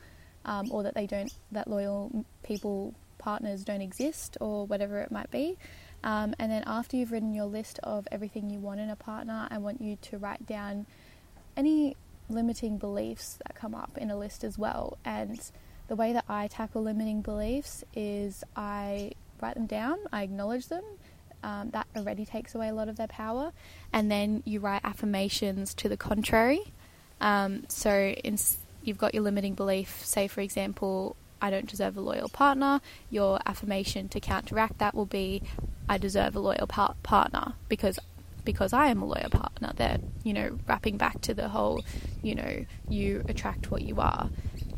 um, 0.45 0.71
or 0.71 0.83
that 0.83 0.95
they 0.95 1.07
don't 1.07 1.33
that 1.53 1.69
loyal 1.69 2.25
people 2.43 2.95
partners 3.19 3.65
don't 3.65 3.81
exist 3.81 4.37
or 4.41 4.67
whatever 4.67 5.01
it 5.01 5.11
might 5.11 5.31
be. 5.31 5.57
Um, 6.03 6.35
and 6.39 6.53
then 6.53 6.63
after 6.67 6.97
you've 6.97 7.13
written 7.13 7.33
your 7.33 7.47
list 7.47 7.81
of 7.83 8.07
everything 8.13 8.51
you 8.51 8.59
want 8.59 8.81
in 8.81 8.91
a 8.91 8.97
partner, 8.97 9.49
I 9.51 9.59
want 9.59 9.81
you 9.81 9.97
to 10.03 10.19
write 10.19 10.47
down 10.47 10.87
any 11.57 11.97
limiting 12.29 12.77
beliefs 12.77 13.39
that 13.47 13.55
come 13.55 13.75
up 13.75 13.97
in 13.97 14.11
a 14.11 14.17
list 14.17 14.45
as 14.45 14.59
well. 14.59 14.99
And 15.05 15.41
the 15.89 15.97
way 15.97 16.13
that 16.13 16.25
I 16.29 16.49
tackle 16.49 16.83
limiting 16.83 17.23
beliefs 17.23 17.85
is 17.95 18.45
I 18.55 19.13
write 19.41 19.55
them 19.55 19.67
down, 19.67 19.99
I 20.13 20.23
acknowledge 20.23 20.69
them. 20.69 20.85
Um, 21.43 21.71
that 21.71 21.87
already 21.95 22.25
takes 22.25 22.55
away 22.55 22.69
a 22.69 22.75
lot 22.75 22.89
of 22.89 22.97
their 22.97 23.07
power. 23.07 23.53
And 23.93 24.11
then 24.11 24.43
you 24.47 24.61
write 24.61 24.81
affirmations 24.83 25.75
to 25.75 25.91
the 25.91 25.97
contrary. 25.97 26.73
Um, 27.21 27.65
so 27.69 27.93
in, 27.93 28.39
you've 28.85 28.99
got 28.99 29.15
your 29.15 29.23
limiting 29.23 29.55
belief, 29.55 30.05
say, 30.05 30.29
for 30.29 30.41
example, 30.41 31.17
I 31.41 31.51
don't 31.51 31.69
deserve 31.69 31.97
a 31.97 32.01
loyal 32.01 32.29
partner. 32.29 32.81
Your 33.11 33.39
affirmation 33.47 34.09
to 34.11 34.21
counteract 34.21 34.79
that 34.79 34.95
will 34.95 35.07
be, 35.07 35.43
I 35.89 35.99
deserve 35.99 36.37
a 36.37 36.41
loyal 36.41 36.67
par- 36.67 36.95
partner 37.03 37.55
because 37.69 37.99
because 38.45 38.75
I 38.75 38.89
am 38.89 39.01
a 39.01 39.07
loyal 39.07 39.31
partner. 39.31 39.73
They're, 39.75 39.99
you 40.23 40.35
know, 40.35 40.59
wrapping 40.67 40.99
back 40.99 41.23
to 41.23 41.35
the 41.35 41.49
whole, 41.49 41.83
you 42.23 42.35
know, 42.35 42.67
you 42.89 43.25
attract 43.27 43.71
what 43.71 43.81
you 43.81 43.97
are. 44.01 44.29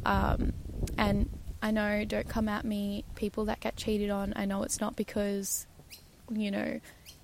Um, 0.05 0.53
and 0.97 1.29
I 1.61 1.73
know, 1.73 2.05
don't 2.05 2.29
come 2.29 2.49
at 2.49 2.65
me, 2.65 3.05
people 3.17 3.45
that 3.47 3.59
get 3.59 3.77
cheated 3.77 4.11
on. 4.11 4.33
I 4.37 4.45
know 4.45 4.63
it's 4.63 4.81
not 4.81 4.95
because, 4.95 5.67
you 6.31 6.53
know, 6.53 6.81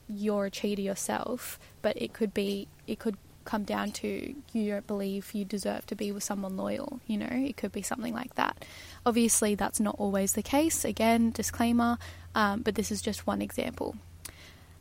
you're 0.09 0.47
a 0.47 0.51
cheater 0.51 0.83
yourself, 0.83 1.61
but 1.81 2.01
it 2.01 2.13
could 2.13 2.35
be, 2.35 2.67
it 2.89 2.99
could 2.99 3.17
come 3.45 3.65
down 3.65 3.93
to 3.93 4.35
you 4.53 4.71
don't 4.71 4.87
believe 4.87 5.35
you 5.35 5.45
deserve 5.45 5.87
to 5.87 5.95
be 5.95 6.13
with 6.13 6.23
someone 6.23 6.57
loyal. 6.57 7.01
You 7.07 7.19
know, 7.19 7.29
it 7.31 7.57
could 7.57 7.73
be 7.73 7.83
something 7.83 8.15
like 8.15 8.35
that. 8.37 8.65
Obviously, 9.05 9.55
that's 9.55 9.81
not 9.81 9.97
always 9.99 10.33
the 10.33 10.43
case. 10.43 10.85
Again, 10.85 11.31
disclaimer, 11.31 11.99
um, 12.35 12.63
but 12.63 12.75
this 12.75 12.91
is 12.91 13.03
just 13.03 13.27
one 13.27 13.43
example. 13.43 13.97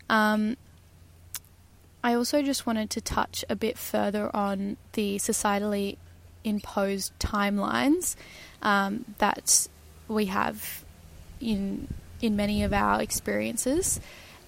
Um, 0.09 0.57
I 2.03 2.13
also 2.15 2.41
just 2.41 2.65
wanted 2.65 2.89
to 2.91 3.01
touch 3.01 3.45
a 3.49 3.55
bit 3.55 3.77
further 3.77 4.35
on 4.35 4.77
the 4.93 5.17
societally 5.17 5.97
imposed 6.43 7.17
timelines 7.19 8.15
um, 8.61 9.05
that 9.19 9.67
we 10.07 10.25
have 10.25 10.83
in 11.39 11.87
in 12.21 12.35
many 12.35 12.63
of 12.63 12.71
our 12.71 13.01
experiences, 13.01 13.99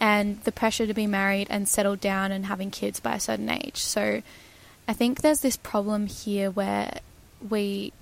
and 0.03 0.41
the 0.41 0.51
pressure 0.51 0.85
to 0.85 0.93
be 0.93 1.07
married 1.07 1.47
and 1.49 1.65
settled 1.65 2.01
down 2.01 2.33
and 2.33 2.47
having 2.47 2.69
kids 2.69 2.99
by 2.99 3.15
a 3.15 3.19
certain 3.21 3.49
age. 3.49 3.77
So, 3.77 4.21
I 4.85 4.91
think 4.91 5.21
there's 5.21 5.39
this 5.39 5.55
problem 5.55 6.07
here 6.07 6.51
where 6.51 6.99
we 7.49 7.93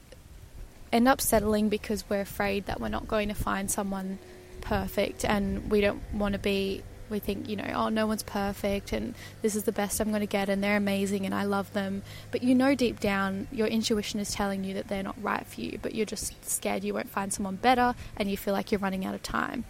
end 0.92 1.08
up 1.08 1.22
settling 1.22 1.70
because 1.70 2.04
we're 2.10 2.22
afraid 2.22 2.66
that 2.66 2.82
we're 2.82 2.88
not 2.88 3.08
going 3.08 3.28
to 3.28 3.36
find 3.36 3.70
someone 3.70 4.18
perfect 4.62 5.24
and 5.24 5.70
we 5.70 5.80
don't 5.80 6.02
want 6.12 6.34
to 6.34 6.40
be 6.40 6.82
we 7.12 7.20
think, 7.20 7.50
you 7.50 7.58
know, 7.58 7.70
oh, 7.76 7.90
no 7.90 8.08
one's 8.08 8.24
perfect 8.24 8.94
and 8.94 9.14
this 9.42 9.56
is 9.56 9.66
the 9.66 9.72
best 9.72 10.00
I'm 10.00 10.10
going 10.10 10.22
to 10.22 10.26
get 10.26 10.50
and 10.50 10.64
they're 10.64 10.78
amazing 10.78 11.26
and 11.26 11.36
I 11.36 11.44
love 11.44 11.72
them. 11.74 12.02
But 12.32 12.42
you 12.42 12.56
know 12.56 12.74
deep 12.74 13.00
down, 13.00 13.48
your 13.52 13.68
intuition 13.68 14.20
is 14.20 14.32
telling 14.32 14.64
you 14.64 14.74
that 14.76 14.88
they're 14.88 15.04
not 15.04 15.22
right 15.22 15.46
for 15.46 15.62
you, 15.62 15.78
but 15.82 15.94
you're 15.94 16.06
just 16.06 16.50
scared 16.50 16.84
you 16.84 16.94
won't 16.94 17.10
find 17.10 17.32
someone 17.32 17.58
better 17.58 17.94
and 18.16 18.32
you 18.32 18.38
feel 18.38 18.54
like 18.54 18.72
you're 18.72 18.80
running 18.80 19.06
out 19.06 19.14
of 19.14 19.22
time. 19.22 19.66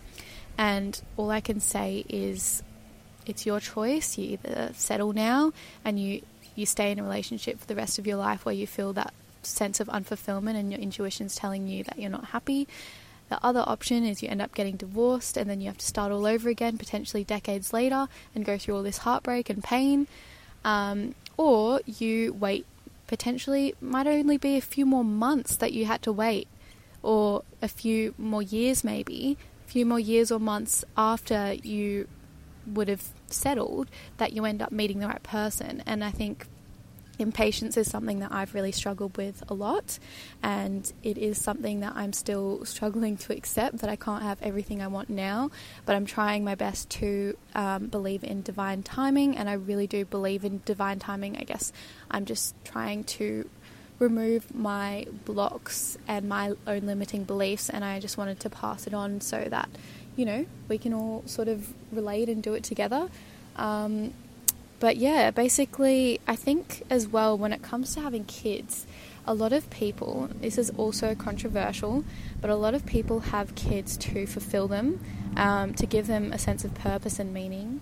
And 0.62 1.01
all 1.18 1.32
I 1.32 1.41
can 1.41 1.60
say 1.60 2.06
is 2.08 2.62
it's 3.25 3.48
your 3.48 3.60
choice. 3.60 4.15
You 4.20 4.34
either 4.34 4.70
settle 4.75 5.12
now 5.12 5.53
and 5.84 6.00
you, 6.00 6.22
you 6.56 6.68
stay 6.68 6.91
in 6.91 7.00
a 7.00 7.03
relationship 7.03 7.60
for 7.60 7.65
the 7.65 7.74
rest 7.74 7.98
of 7.98 8.06
your 8.06 8.18
life 8.18 8.46
where 8.46 8.53
you 8.53 8.68
feel 8.68 8.94
that 8.94 9.12
sense 9.41 9.80
of 9.80 9.88
unfulfillment 9.88 10.53
and 10.53 10.72
your 10.72 10.80
intuition's 10.80 11.36
telling 11.36 11.68
you 11.68 11.84
that 11.86 11.98
you're 11.98 12.12
not 12.12 12.25
happy 12.25 12.68
the 13.32 13.44
other 13.44 13.63
option 13.65 14.03
is 14.03 14.22
you 14.22 14.27
end 14.27 14.41
up 14.41 14.53
getting 14.53 14.75
divorced 14.75 15.38
and 15.38 15.50
then 15.50 15.62
you 15.62 15.68
have 15.68 15.77
to 15.77 15.86
start 15.86 16.12
all 16.12 16.25
over 16.25 16.50
again, 16.50 16.77
potentially 16.77 17.24
decades 17.24 17.72
later, 17.72 18.10
and 18.36 18.44
go 18.44 18.58
through 18.58 18.75
all 18.75 18.84
this 18.84 19.00
heartbreak 19.00 19.50
and 19.50 19.63
pain. 19.63 20.06
Um, 20.65 21.15
or 21.38 21.80
you 21.86 22.34
wait, 22.34 22.65
potentially, 23.08 23.74
might 23.80 24.06
only 24.06 24.38
be 24.38 24.58
a 24.58 24.62
few 24.62 24.86
more 24.86 25.06
months 25.06 25.56
that 25.56 25.72
you 25.72 25.86
had 25.86 26.01
to 26.01 26.12
wait, 26.12 26.50
or 27.01 27.44
a 27.62 27.70
few 27.70 28.13
more 28.18 28.41
years, 28.41 28.84
maybe, 28.84 29.38
few 29.71 29.85
more 29.85 29.99
years 29.99 30.31
or 30.31 30.39
months 30.39 30.83
after 30.97 31.53
you 31.63 32.05
would 32.67 32.89
have 32.89 33.07
settled, 33.27 33.89
that 34.17 34.33
you 34.33 34.43
end 34.43 34.61
up 34.61 34.71
meeting 34.71 34.99
the 34.99 35.07
right 35.07 35.23
person. 35.23 35.81
And 35.85 36.03
I 36.03 36.11
think 36.11 36.45
impatience 37.19 37.77
is 37.77 37.89
something 37.89 38.19
that 38.19 38.33
I've 38.33 38.53
really 38.53 38.73
struggled 38.73 39.15
with 39.15 39.43
a 39.47 39.53
lot, 39.53 39.97
and 40.43 40.91
it 41.03 41.17
is 41.17 41.41
something 41.41 41.79
that 41.79 41.93
I'm 41.95 42.11
still 42.11 42.65
struggling 42.65 43.15
to 43.17 43.33
accept 43.33 43.77
that 43.77 43.89
I 43.89 43.95
can't 43.95 44.23
have 44.23 44.41
everything 44.41 44.81
I 44.81 44.87
want 44.87 45.09
now. 45.09 45.51
But 45.85 45.95
I'm 45.95 46.05
trying 46.05 46.43
my 46.43 46.55
best 46.55 46.89
to 46.99 47.37
um, 47.55 47.87
believe 47.87 48.25
in 48.25 48.41
divine 48.41 48.83
timing, 48.83 49.37
and 49.37 49.49
I 49.49 49.53
really 49.53 49.87
do 49.87 50.03
believe 50.03 50.43
in 50.43 50.61
divine 50.65 50.99
timing. 50.99 51.37
I 51.37 51.43
guess 51.43 51.71
I'm 52.09 52.25
just 52.25 52.55
trying 52.65 53.05
to 53.15 53.49
remove 54.01 54.53
my 54.53 55.05
blocks 55.25 55.98
and 56.08 56.27
my 56.27 56.53
own 56.67 56.81
limiting 56.81 57.24
beliefs, 57.24 57.70
and 57.70 57.86
I 57.86 58.00
just 58.00 58.17
wanted 58.17 58.39
to 58.41 58.50
pass 58.50 58.88
it 58.88 58.93
on 58.93 59.22
so 59.22 59.48
that 59.50 59.70
you 60.15 60.25
know 60.25 60.46
we 60.67 60.77
can 60.77 60.93
all 60.93 61.24
sort 61.25 61.48
of 61.48 61.74
relate 61.91 62.27
and 62.27 62.43
do 62.43 62.53
it 62.53 62.63
together. 62.63 63.10
Um, 63.55 64.13
but 64.79 64.98
yeah, 64.98 65.29
basically, 65.29 66.20
I 66.27 66.36
think 66.36 66.84
as 66.89 67.08
well 67.08 67.38
when 67.38 67.53
it 67.53 67.62
comes 67.62 67.93
to 67.93 68.01
having 68.01 68.25
kids, 68.25 68.88
a 69.27 69.34
lot 69.36 69.53
of 69.53 69.70
people, 69.70 70.29
this 70.41 70.58
is 70.58 70.72
also 70.72 71.13
controversial, 71.13 72.03
but 72.41 72.50
a 72.50 72.55
lot 72.55 72.74
of 72.74 72.86
people 72.88 73.20
have 73.20 73.53
kids 73.53 73.96
to 73.98 74.25
fulfill 74.25 74.67
them, 74.67 75.00
um, 75.38 75.75
to 75.75 75.86
give 75.86 76.08
them 76.08 76.34
a 76.34 76.39
sense 76.39 76.63
of 76.63 76.74
purpose 76.74 77.20
and 77.20 77.31
meaning 77.31 77.81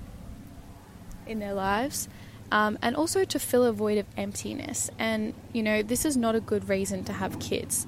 in 1.25 1.39
their 1.39 1.53
lives. 1.53 2.09
Um, 2.51 2.79
and 2.81 2.95
also 2.95 3.25
to 3.25 3.39
fill 3.39 3.63
a 3.63 3.71
void 3.71 3.97
of 3.97 4.05
emptiness. 4.17 4.89
And, 4.97 5.33
you 5.53 5.61
know, 5.61 5.83
this 5.83 6.03
is 6.03 6.17
not 6.17 6.35
a 6.35 6.39
good 6.39 6.67
reason 6.67 7.03
to 7.05 7.13
have 7.13 7.39
kids. 7.39 7.85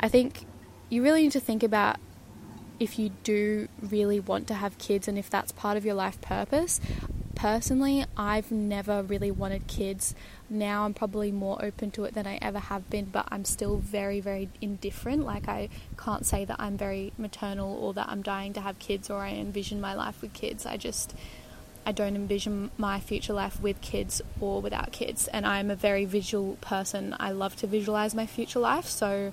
I 0.00 0.08
think 0.08 0.44
you 0.90 1.02
really 1.02 1.22
need 1.22 1.32
to 1.32 1.40
think 1.40 1.62
about 1.62 1.96
if 2.78 2.98
you 2.98 3.10
do 3.22 3.68
really 3.80 4.20
want 4.20 4.48
to 4.48 4.54
have 4.54 4.76
kids 4.76 5.08
and 5.08 5.16
if 5.16 5.30
that's 5.30 5.52
part 5.52 5.76
of 5.76 5.84
your 5.84 5.94
life 5.94 6.20
purpose 6.20 6.80
personally, 7.42 8.04
I've 8.16 8.52
never 8.52 9.02
really 9.02 9.32
wanted 9.32 9.66
kids. 9.66 10.14
Now 10.48 10.84
I'm 10.84 10.94
probably 10.94 11.32
more 11.32 11.62
open 11.64 11.90
to 11.92 12.04
it 12.04 12.14
than 12.14 12.24
I 12.24 12.38
ever 12.40 12.60
have 12.60 12.88
been, 12.88 13.06
but 13.06 13.26
I'm 13.32 13.44
still 13.44 13.78
very, 13.78 14.20
very 14.20 14.48
indifferent. 14.60 15.24
Like, 15.24 15.48
I 15.48 15.68
can't 15.98 16.24
say 16.24 16.44
that 16.44 16.56
I'm 16.60 16.76
very 16.76 17.12
maternal 17.18 17.74
or 17.74 17.94
that 17.94 18.08
I'm 18.08 18.22
dying 18.22 18.52
to 18.52 18.60
have 18.60 18.78
kids 18.78 19.10
or 19.10 19.22
I 19.22 19.30
envision 19.30 19.80
my 19.80 19.92
life 19.94 20.22
with 20.22 20.32
kids. 20.32 20.66
I 20.66 20.76
just. 20.76 21.14
I 21.84 21.92
don't 21.92 22.14
envision 22.14 22.70
my 22.78 23.00
future 23.00 23.32
life 23.32 23.60
with 23.60 23.80
kids 23.80 24.22
or 24.40 24.60
without 24.60 24.92
kids, 24.92 25.28
and 25.28 25.46
I'm 25.46 25.70
a 25.70 25.76
very 25.76 26.04
visual 26.04 26.56
person. 26.60 27.16
I 27.18 27.32
love 27.32 27.56
to 27.56 27.66
visualize 27.66 28.14
my 28.14 28.26
future 28.26 28.60
life, 28.60 28.86
so 28.86 29.32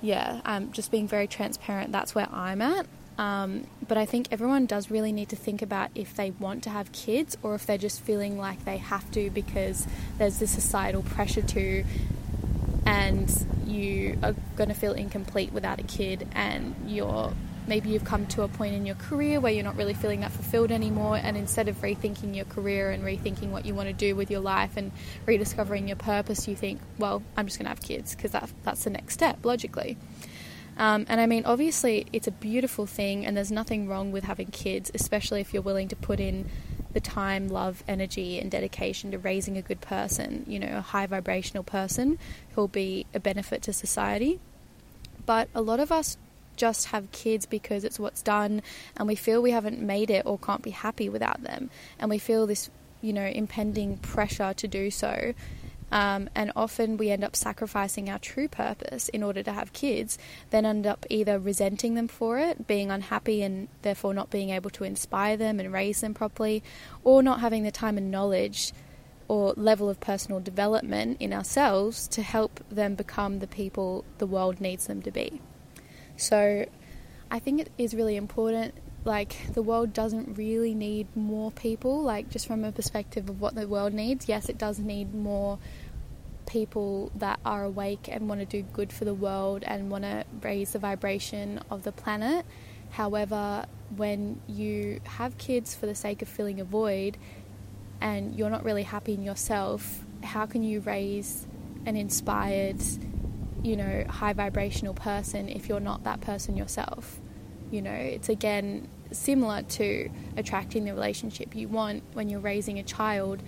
yeah, 0.00 0.40
I'm 0.44 0.72
just 0.72 0.90
being 0.90 1.08
very 1.08 1.26
transparent. 1.26 1.92
That's 1.92 2.14
where 2.14 2.28
I'm 2.32 2.62
at. 2.62 2.86
Um, 3.18 3.66
but 3.86 3.98
I 3.98 4.06
think 4.06 4.28
everyone 4.30 4.66
does 4.66 4.92
really 4.92 5.10
need 5.10 5.30
to 5.30 5.36
think 5.36 5.60
about 5.60 5.90
if 5.96 6.14
they 6.14 6.30
want 6.30 6.62
to 6.62 6.70
have 6.70 6.92
kids 6.92 7.36
or 7.42 7.56
if 7.56 7.66
they're 7.66 7.76
just 7.76 8.00
feeling 8.00 8.38
like 8.38 8.64
they 8.64 8.76
have 8.76 9.10
to 9.10 9.28
because 9.30 9.88
there's 10.18 10.38
this 10.38 10.52
societal 10.52 11.02
pressure 11.02 11.42
to, 11.42 11.84
and 12.86 13.46
you 13.66 14.18
are 14.22 14.34
going 14.56 14.68
to 14.68 14.74
feel 14.74 14.92
incomplete 14.92 15.52
without 15.52 15.80
a 15.80 15.82
kid, 15.82 16.28
and 16.32 16.76
you're 16.86 17.32
maybe 17.68 17.90
you've 17.90 18.04
come 18.04 18.26
to 18.26 18.42
a 18.42 18.48
point 18.48 18.74
in 18.74 18.86
your 18.86 18.96
career 18.96 19.40
where 19.40 19.52
you're 19.52 19.64
not 19.64 19.76
really 19.76 19.94
feeling 19.94 20.20
that 20.20 20.32
fulfilled 20.32 20.72
anymore 20.72 21.16
and 21.16 21.36
instead 21.36 21.68
of 21.68 21.76
rethinking 21.82 22.34
your 22.34 22.46
career 22.46 22.90
and 22.90 23.04
rethinking 23.04 23.50
what 23.50 23.66
you 23.66 23.74
want 23.74 23.88
to 23.88 23.92
do 23.92 24.16
with 24.16 24.30
your 24.30 24.40
life 24.40 24.76
and 24.76 24.90
rediscovering 25.26 25.86
your 25.86 25.96
purpose 25.96 26.48
you 26.48 26.56
think 26.56 26.80
well 26.98 27.22
i'm 27.36 27.46
just 27.46 27.58
going 27.58 27.64
to 27.64 27.70
have 27.70 27.82
kids 27.82 28.14
because 28.14 28.32
that, 28.32 28.50
that's 28.64 28.84
the 28.84 28.90
next 28.90 29.14
step 29.14 29.44
logically 29.44 29.96
um, 30.78 31.06
and 31.08 31.20
I 31.20 31.26
mean, 31.26 31.44
obviously, 31.44 32.06
it's 32.12 32.28
a 32.28 32.30
beautiful 32.30 32.86
thing, 32.86 33.26
and 33.26 33.36
there's 33.36 33.50
nothing 33.50 33.88
wrong 33.88 34.12
with 34.12 34.22
having 34.22 34.46
kids, 34.46 34.92
especially 34.94 35.40
if 35.40 35.52
you're 35.52 35.60
willing 35.60 35.88
to 35.88 35.96
put 35.96 36.20
in 36.20 36.48
the 36.92 37.00
time, 37.00 37.48
love, 37.48 37.82
energy, 37.88 38.38
and 38.38 38.48
dedication 38.48 39.10
to 39.10 39.18
raising 39.18 39.56
a 39.56 39.62
good 39.62 39.80
person, 39.80 40.44
you 40.46 40.58
know, 40.60 40.78
a 40.78 40.80
high 40.80 41.06
vibrational 41.06 41.64
person 41.64 42.16
who'll 42.54 42.68
be 42.68 43.06
a 43.12 43.18
benefit 43.18 43.62
to 43.62 43.72
society. 43.72 44.38
But 45.26 45.48
a 45.52 45.60
lot 45.60 45.80
of 45.80 45.90
us 45.90 46.16
just 46.58 46.88
have 46.88 47.10
kids 47.12 47.46
because 47.46 47.84
it's 47.84 47.98
what's 47.98 48.20
done, 48.20 48.60
and 48.96 49.08
we 49.08 49.14
feel 49.14 49.40
we 49.40 49.52
haven't 49.52 49.80
made 49.80 50.10
it 50.10 50.26
or 50.26 50.38
can't 50.38 50.62
be 50.62 50.70
happy 50.70 51.08
without 51.08 51.42
them, 51.42 51.70
and 51.98 52.10
we 52.10 52.18
feel 52.18 52.46
this, 52.46 52.68
you 53.00 53.14
know, 53.14 53.24
impending 53.24 53.96
pressure 53.96 54.52
to 54.54 54.68
do 54.68 54.90
so. 54.90 55.32
Um, 55.90 56.28
and 56.34 56.52
often 56.54 56.98
we 56.98 57.10
end 57.10 57.24
up 57.24 57.34
sacrificing 57.34 58.10
our 58.10 58.18
true 58.18 58.46
purpose 58.46 59.08
in 59.08 59.22
order 59.22 59.42
to 59.42 59.52
have 59.52 59.72
kids, 59.72 60.18
then 60.50 60.66
end 60.66 60.86
up 60.86 61.06
either 61.08 61.38
resenting 61.38 61.94
them 61.94 62.08
for 62.08 62.38
it, 62.38 62.66
being 62.66 62.90
unhappy 62.90 63.42
and 63.42 63.68
therefore 63.80 64.12
not 64.12 64.28
being 64.28 64.50
able 64.50 64.70
to 64.70 64.84
inspire 64.84 65.38
them 65.38 65.58
and 65.58 65.72
raise 65.72 66.02
them 66.02 66.12
properly, 66.12 66.62
or 67.04 67.22
not 67.22 67.40
having 67.40 67.62
the 67.62 67.70
time 67.70 67.96
and 67.96 68.10
knowledge 68.10 68.74
or 69.28 69.52
level 69.56 69.88
of 69.88 70.00
personal 70.00 70.40
development 70.40 71.16
in 71.20 71.32
ourselves 71.32 72.08
to 72.08 72.22
help 72.22 72.60
them 72.70 72.94
become 72.94 73.38
the 73.38 73.46
people 73.46 74.04
the 74.18 74.26
world 74.26 74.60
needs 74.60 74.86
them 74.86 75.02
to 75.02 75.10
be. 75.10 75.40
So 76.18 76.66
I 77.30 77.38
think 77.38 77.60
it 77.62 77.72
is 77.78 77.94
really 77.94 78.16
important 78.16 78.74
like 79.04 79.54
the 79.54 79.62
world 79.62 79.94
doesn't 79.94 80.36
really 80.36 80.74
need 80.74 81.06
more 81.16 81.50
people 81.52 82.02
like 82.02 82.28
just 82.28 82.46
from 82.46 82.64
a 82.64 82.72
perspective 82.72 83.30
of 83.30 83.40
what 83.40 83.54
the 83.54 83.66
world 83.66 83.94
needs 83.94 84.28
yes 84.28 84.48
it 84.48 84.58
does 84.58 84.80
need 84.80 85.14
more 85.14 85.56
people 86.48 87.12
that 87.14 87.38
are 87.44 87.62
awake 87.62 88.08
and 88.10 88.28
want 88.28 88.40
to 88.40 88.46
do 88.46 88.62
good 88.72 88.92
for 88.92 89.04
the 89.04 89.14
world 89.14 89.62
and 89.66 89.90
want 89.90 90.02
to 90.02 90.24
raise 90.40 90.72
the 90.72 90.78
vibration 90.78 91.60
of 91.70 91.84
the 91.84 91.92
planet. 91.92 92.44
However, 92.90 93.66
when 93.94 94.40
you 94.48 95.00
have 95.04 95.36
kids 95.36 95.74
for 95.74 95.86
the 95.86 95.94
sake 95.94 96.22
of 96.22 96.28
filling 96.28 96.58
a 96.58 96.64
void 96.64 97.18
and 98.00 98.34
you're 98.34 98.50
not 98.50 98.64
really 98.64 98.82
happy 98.82 99.12
in 99.12 99.22
yourself, 99.22 100.04
how 100.24 100.46
can 100.46 100.62
you 100.62 100.80
raise 100.80 101.46
an 101.84 101.96
inspired, 101.96 102.80
you 103.62 103.76
know, 103.76 104.04
high 104.08 104.32
vibrational 104.32 104.94
person 104.94 105.48
if 105.48 105.68
you're 105.68 105.80
not 105.80 106.04
that 106.04 106.20
person 106.20 106.56
yourself? 106.56 107.20
You 107.70 107.82
know, 107.82 107.92
it's 107.92 108.28
again 108.28 108.88
similar 109.10 109.62
to 109.62 110.10
attracting 110.36 110.84
the 110.84 110.92
relationship 110.92 111.54
you 111.54 111.68
want 111.68 112.02
when 112.12 112.28
you're 112.28 112.40
raising 112.40 112.78
a 112.78 112.82
child. 112.82 113.42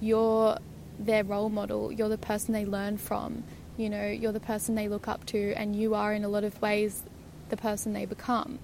You're 0.00 0.58
their 0.98 1.24
role 1.24 1.48
model, 1.48 1.92
you're 1.92 2.08
the 2.08 2.18
person 2.18 2.52
they 2.52 2.64
learn 2.64 2.98
from, 2.98 3.44
you 3.76 3.90
know, 3.90 4.06
you're 4.06 4.32
the 4.32 4.40
person 4.40 4.74
they 4.74 4.88
look 4.88 5.08
up 5.08 5.26
to, 5.26 5.52
and 5.54 5.74
you 5.74 5.94
are 5.94 6.12
in 6.12 6.24
a 6.24 6.28
lot 6.28 6.44
of 6.44 6.60
ways 6.62 7.02
the 7.48 7.56
person 7.56 7.92
they 7.92 8.04
become. 8.04 8.58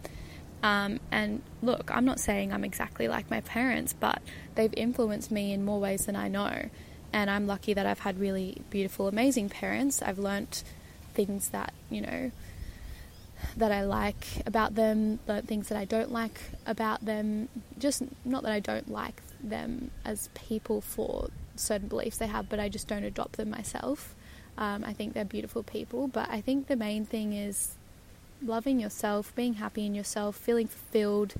Um, 0.62 1.00
and 1.10 1.42
look, 1.62 1.90
I'm 1.92 2.04
not 2.04 2.20
saying 2.20 2.52
I'm 2.52 2.64
exactly 2.64 3.08
like 3.08 3.30
my 3.30 3.40
parents, 3.40 3.94
but 3.98 4.20
they've 4.54 4.72
influenced 4.76 5.30
me 5.30 5.52
in 5.52 5.64
more 5.64 5.80
ways 5.80 6.06
than 6.06 6.16
I 6.16 6.28
know. 6.28 6.68
And 7.12 7.30
I'm 7.30 7.46
lucky 7.46 7.74
that 7.74 7.86
I've 7.86 8.00
had 8.00 8.20
really 8.20 8.62
beautiful, 8.70 9.08
amazing 9.08 9.48
parents. 9.48 10.02
I've 10.02 10.18
learnt 10.18 10.62
things 11.26 11.50
that, 11.50 11.72
you 11.90 12.00
know, 12.00 12.30
that 13.56 13.72
I 13.72 13.84
like 13.84 14.26
about 14.46 14.74
them, 14.74 15.18
the 15.26 15.42
things 15.42 15.68
that 15.68 15.78
I 15.78 15.84
don't 15.84 16.12
like 16.12 16.40
about 16.66 17.04
them. 17.04 17.48
Just 17.78 18.02
not 18.24 18.42
that 18.42 18.52
I 18.52 18.60
don't 18.60 18.90
like 18.90 19.20
them 19.42 19.90
as 20.04 20.28
people 20.34 20.80
for 20.80 21.28
certain 21.56 21.88
beliefs 21.88 22.18
they 22.18 22.26
have, 22.26 22.48
but 22.48 22.60
I 22.60 22.68
just 22.68 22.88
don't 22.88 23.04
adopt 23.04 23.36
them 23.36 23.50
myself. 23.50 24.14
Um, 24.58 24.84
I 24.84 24.92
think 24.92 25.14
they're 25.14 25.24
beautiful 25.24 25.62
people, 25.62 26.08
but 26.08 26.28
I 26.30 26.40
think 26.40 26.66
the 26.66 26.76
main 26.76 27.04
thing 27.04 27.32
is 27.32 27.74
loving 28.42 28.80
yourself, 28.80 29.34
being 29.34 29.54
happy 29.54 29.86
in 29.86 29.94
yourself, 29.94 30.36
feeling 30.36 30.68
fulfilled, 30.68 31.34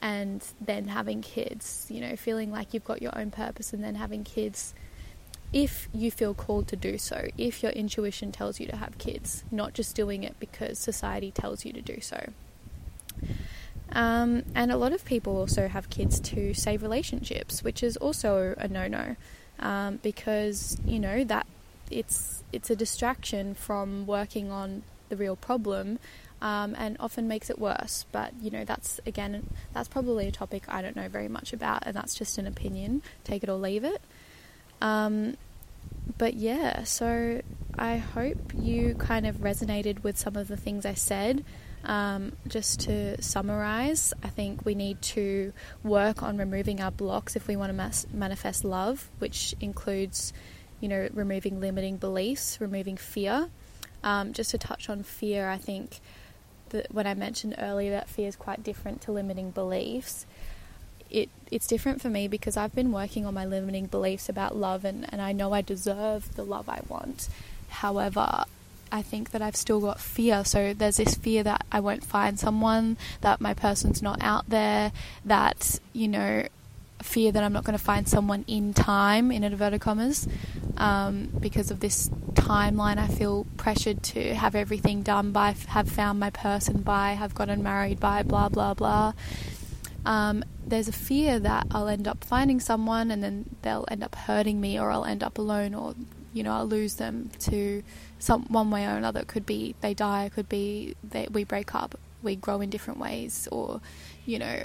and 0.00 0.42
then 0.60 0.88
having 0.88 1.22
kids. 1.22 1.86
You 1.90 2.00
know, 2.00 2.16
feeling 2.16 2.50
like 2.50 2.74
you've 2.74 2.84
got 2.84 3.00
your 3.02 3.16
own 3.18 3.30
purpose 3.30 3.72
and 3.72 3.82
then 3.82 3.94
having 3.94 4.24
kids 4.24 4.74
if 5.52 5.88
you 5.92 6.10
feel 6.10 6.34
called 6.34 6.68
to 6.68 6.76
do 6.76 6.98
so, 6.98 7.28
if 7.36 7.62
your 7.62 7.72
intuition 7.72 8.32
tells 8.32 8.58
you 8.58 8.66
to 8.66 8.76
have 8.76 8.98
kids, 8.98 9.44
not 9.50 9.74
just 9.74 9.94
doing 9.94 10.24
it 10.24 10.38
because 10.40 10.78
society 10.78 11.30
tells 11.30 11.64
you 11.64 11.72
to 11.72 11.82
do 11.82 12.00
so. 12.00 12.30
Um, 13.92 14.44
and 14.54 14.72
a 14.72 14.76
lot 14.76 14.92
of 14.92 15.04
people 15.04 15.36
also 15.36 15.68
have 15.68 15.90
kids 15.90 16.18
to 16.20 16.54
save 16.54 16.82
relationships, 16.82 17.62
which 17.62 17.82
is 17.82 17.96
also 17.98 18.54
a 18.56 18.66
no 18.68 18.88
no 18.88 19.16
um, 19.58 19.98
because 20.02 20.78
you 20.86 20.98
know 20.98 21.24
that 21.24 21.46
it's 21.90 22.42
it's 22.52 22.70
a 22.70 22.76
distraction 22.76 23.54
from 23.54 24.06
working 24.06 24.50
on 24.50 24.82
the 25.10 25.16
real 25.16 25.36
problem 25.36 25.98
um, 26.42 26.74
and 26.76 26.96
often 26.98 27.28
makes 27.28 27.48
it 27.48 27.58
worse. 27.58 28.04
But 28.12 28.32
you 28.40 28.50
know, 28.50 28.64
that's 28.64 29.00
again, 29.06 29.46
that's 29.72 29.88
probably 29.88 30.26
a 30.26 30.32
topic 30.32 30.64
I 30.68 30.82
don't 30.82 30.96
know 30.96 31.08
very 31.08 31.28
much 31.28 31.52
about, 31.52 31.84
and 31.86 31.94
that's 31.94 32.14
just 32.14 32.36
an 32.36 32.46
opinion. 32.46 33.02
Take 33.24 33.42
it 33.42 33.48
or 33.48 33.54
leave 33.54 33.84
it. 33.84 34.02
Um, 34.82 35.36
but 36.18 36.34
yeah, 36.34 36.82
so 36.82 37.40
I 37.78 37.96
hope 37.96 38.52
you 38.58 38.94
kind 38.96 39.26
of 39.26 39.36
resonated 39.36 40.02
with 40.02 40.18
some 40.18 40.36
of 40.36 40.48
the 40.48 40.56
things 40.56 40.84
I 40.84 40.94
said. 40.94 41.44
Um, 41.84 42.32
just 42.46 42.80
to 42.82 43.20
summarize, 43.22 44.12
I 44.22 44.28
think 44.28 44.64
we 44.64 44.74
need 44.74 45.00
to 45.02 45.52
work 45.82 46.22
on 46.22 46.36
removing 46.36 46.80
our 46.80 46.90
blocks 46.90 47.36
if 47.36 47.46
we 47.46 47.56
want 47.56 47.70
to 47.70 47.74
mas- 47.74 48.06
manifest 48.12 48.64
love, 48.64 49.08
which 49.20 49.54
includes, 49.60 50.32
you 50.80 50.88
know, 50.88 51.08
removing 51.12 51.60
limiting 51.60 51.96
beliefs, 51.96 52.60
removing 52.60 52.96
fear. 52.96 53.48
Um, 54.04 54.32
just 54.32 54.50
to 54.50 54.58
touch 54.58 54.88
on 54.88 55.04
fear, 55.04 55.48
I 55.48 55.58
think 55.58 56.00
that 56.70 56.92
when 56.92 57.06
I 57.06 57.14
mentioned 57.14 57.54
earlier 57.58 57.92
that 57.92 58.08
fear 58.08 58.26
is 58.26 58.34
quite 58.34 58.64
different 58.64 59.00
to 59.02 59.12
limiting 59.12 59.52
beliefs, 59.52 60.26
it 61.12 61.28
it's 61.50 61.66
different 61.66 62.00
for 62.00 62.08
me 62.08 62.26
because 62.26 62.56
I've 62.56 62.74
been 62.74 62.90
working 62.90 63.26
on 63.26 63.34
my 63.34 63.44
limiting 63.44 63.86
beliefs 63.86 64.28
about 64.28 64.56
love 64.56 64.84
and, 64.84 65.06
and 65.12 65.20
I 65.20 65.32
know 65.32 65.52
I 65.52 65.60
deserve 65.60 66.34
the 66.34 66.44
love 66.44 66.68
I 66.68 66.80
want. 66.88 67.28
However, 67.68 68.44
I 68.90 69.02
think 69.02 69.30
that 69.30 69.42
I've 69.42 69.56
still 69.56 69.80
got 69.80 70.00
fear. 70.00 70.44
So 70.44 70.72
there's 70.72 70.96
this 70.96 71.14
fear 71.14 71.42
that 71.42 71.64
I 71.70 71.80
won't 71.80 72.04
find 72.04 72.38
someone, 72.38 72.96
that 73.20 73.40
my 73.40 73.52
person's 73.54 74.02
not 74.02 74.22
out 74.22 74.48
there, 74.48 74.92
that, 75.26 75.78
you 75.92 76.08
know, 76.08 76.46
fear 77.02 77.32
that 77.32 77.42
I'm 77.42 77.52
not 77.52 77.64
going 77.64 77.76
to 77.76 77.84
find 77.84 78.08
someone 78.08 78.44
in 78.46 78.72
time, 78.72 79.30
in 79.30 79.44
inverted 79.44 79.80
commas, 79.80 80.28
um, 80.76 81.28
because 81.38 81.70
of 81.70 81.80
this 81.80 82.08
timeline. 82.34 82.98
I 82.98 83.08
feel 83.08 83.46
pressured 83.56 84.02
to 84.04 84.34
have 84.34 84.54
everything 84.54 85.02
done 85.02 85.32
by, 85.32 85.54
have 85.68 85.88
found 85.88 86.20
my 86.20 86.30
person 86.30 86.82
by, 86.82 87.12
have 87.12 87.34
gotten 87.34 87.62
married 87.62 88.00
by, 88.00 88.22
blah, 88.22 88.48
blah, 88.48 88.74
blah. 88.74 89.12
Um, 90.04 90.44
there's 90.66 90.88
a 90.88 90.92
fear 90.92 91.38
that 91.38 91.66
I'll 91.70 91.88
end 91.88 92.08
up 92.08 92.24
finding 92.24 92.60
someone 92.60 93.10
and 93.10 93.22
then 93.22 93.56
they'll 93.62 93.86
end 93.90 94.02
up 94.02 94.14
hurting 94.14 94.60
me, 94.60 94.78
or 94.78 94.90
I'll 94.90 95.04
end 95.04 95.22
up 95.22 95.38
alone, 95.38 95.74
or 95.74 95.94
you 96.32 96.42
know 96.42 96.52
I'll 96.52 96.66
lose 96.66 96.94
them 96.94 97.30
to 97.40 97.82
some 98.18 98.44
one 98.44 98.70
way 98.70 98.86
or 98.86 98.96
another. 98.96 99.20
It 99.20 99.28
could 99.28 99.46
be 99.46 99.74
they 99.80 99.94
die, 99.94 100.24
it 100.24 100.34
could 100.34 100.48
be 100.48 100.96
that 101.04 101.32
we 101.32 101.44
break 101.44 101.74
up, 101.74 101.98
we 102.22 102.36
grow 102.36 102.60
in 102.60 102.70
different 102.70 102.98
ways, 102.98 103.48
or 103.52 103.80
you 104.26 104.38
know 104.38 104.64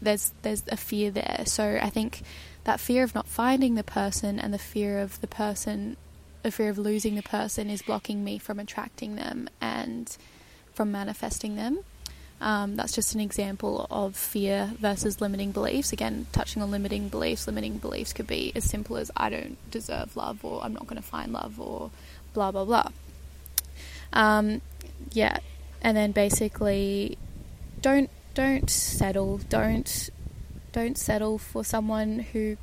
there's 0.00 0.32
there's 0.42 0.62
a 0.70 0.76
fear 0.76 1.10
there. 1.10 1.42
So 1.46 1.78
I 1.82 1.90
think 1.90 2.22
that 2.64 2.80
fear 2.80 3.02
of 3.02 3.14
not 3.14 3.26
finding 3.26 3.74
the 3.74 3.84
person 3.84 4.38
and 4.38 4.54
the 4.54 4.58
fear 4.58 5.00
of 5.00 5.20
the 5.20 5.26
person, 5.26 5.96
the 6.42 6.50
fear 6.50 6.70
of 6.70 6.78
losing 6.78 7.16
the 7.16 7.22
person, 7.22 7.70
is 7.70 7.82
blocking 7.82 8.22
me 8.22 8.38
from 8.38 8.60
attracting 8.60 9.16
them 9.16 9.48
and 9.60 10.16
from 10.72 10.92
manifesting 10.92 11.56
them. 11.56 11.80
Um, 12.40 12.76
that's 12.76 12.92
just 12.94 13.14
an 13.14 13.20
example 13.20 13.86
of 13.90 14.16
fear 14.16 14.72
versus 14.78 15.20
limiting 15.20 15.52
beliefs. 15.52 15.92
Again, 15.92 16.26
touching 16.32 16.62
on 16.62 16.70
limiting 16.70 17.08
beliefs, 17.08 17.46
limiting 17.46 17.78
beliefs 17.78 18.12
could 18.12 18.26
be 18.26 18.52
as 18.54 18.64
simple 18.64 18.96
as 18.96 19.10
I 19.16 19.30
don't 19.30 19.56
deserve 19.70 20.16
love, 20.16 20.44
or 20.44 20.62
I'm 20.62 20.74
not 20.74 20.86
going 20.86 21.00
to 21.00 21.06
find 21.06 21.32
love, 21.32 21.58
or 21.60 21.90
blah 22.34 22.50
blah 22.50 22.64
blah. 22.64 22.88
Um, 24.12 24.60
yeah, 25.12 25.38
and 25.80 25.96
then 25.96 26.12
basically, 26.12 27.16
don't 27.80 28.10
don't 28.34 28.68
settle. 28.68 29.38
Don't 29.48 30.10
don't 30.72 30.98
settle 30.98 31.38
for 31.38 31.64
someone 31.64 32.18
who 32.18 32.56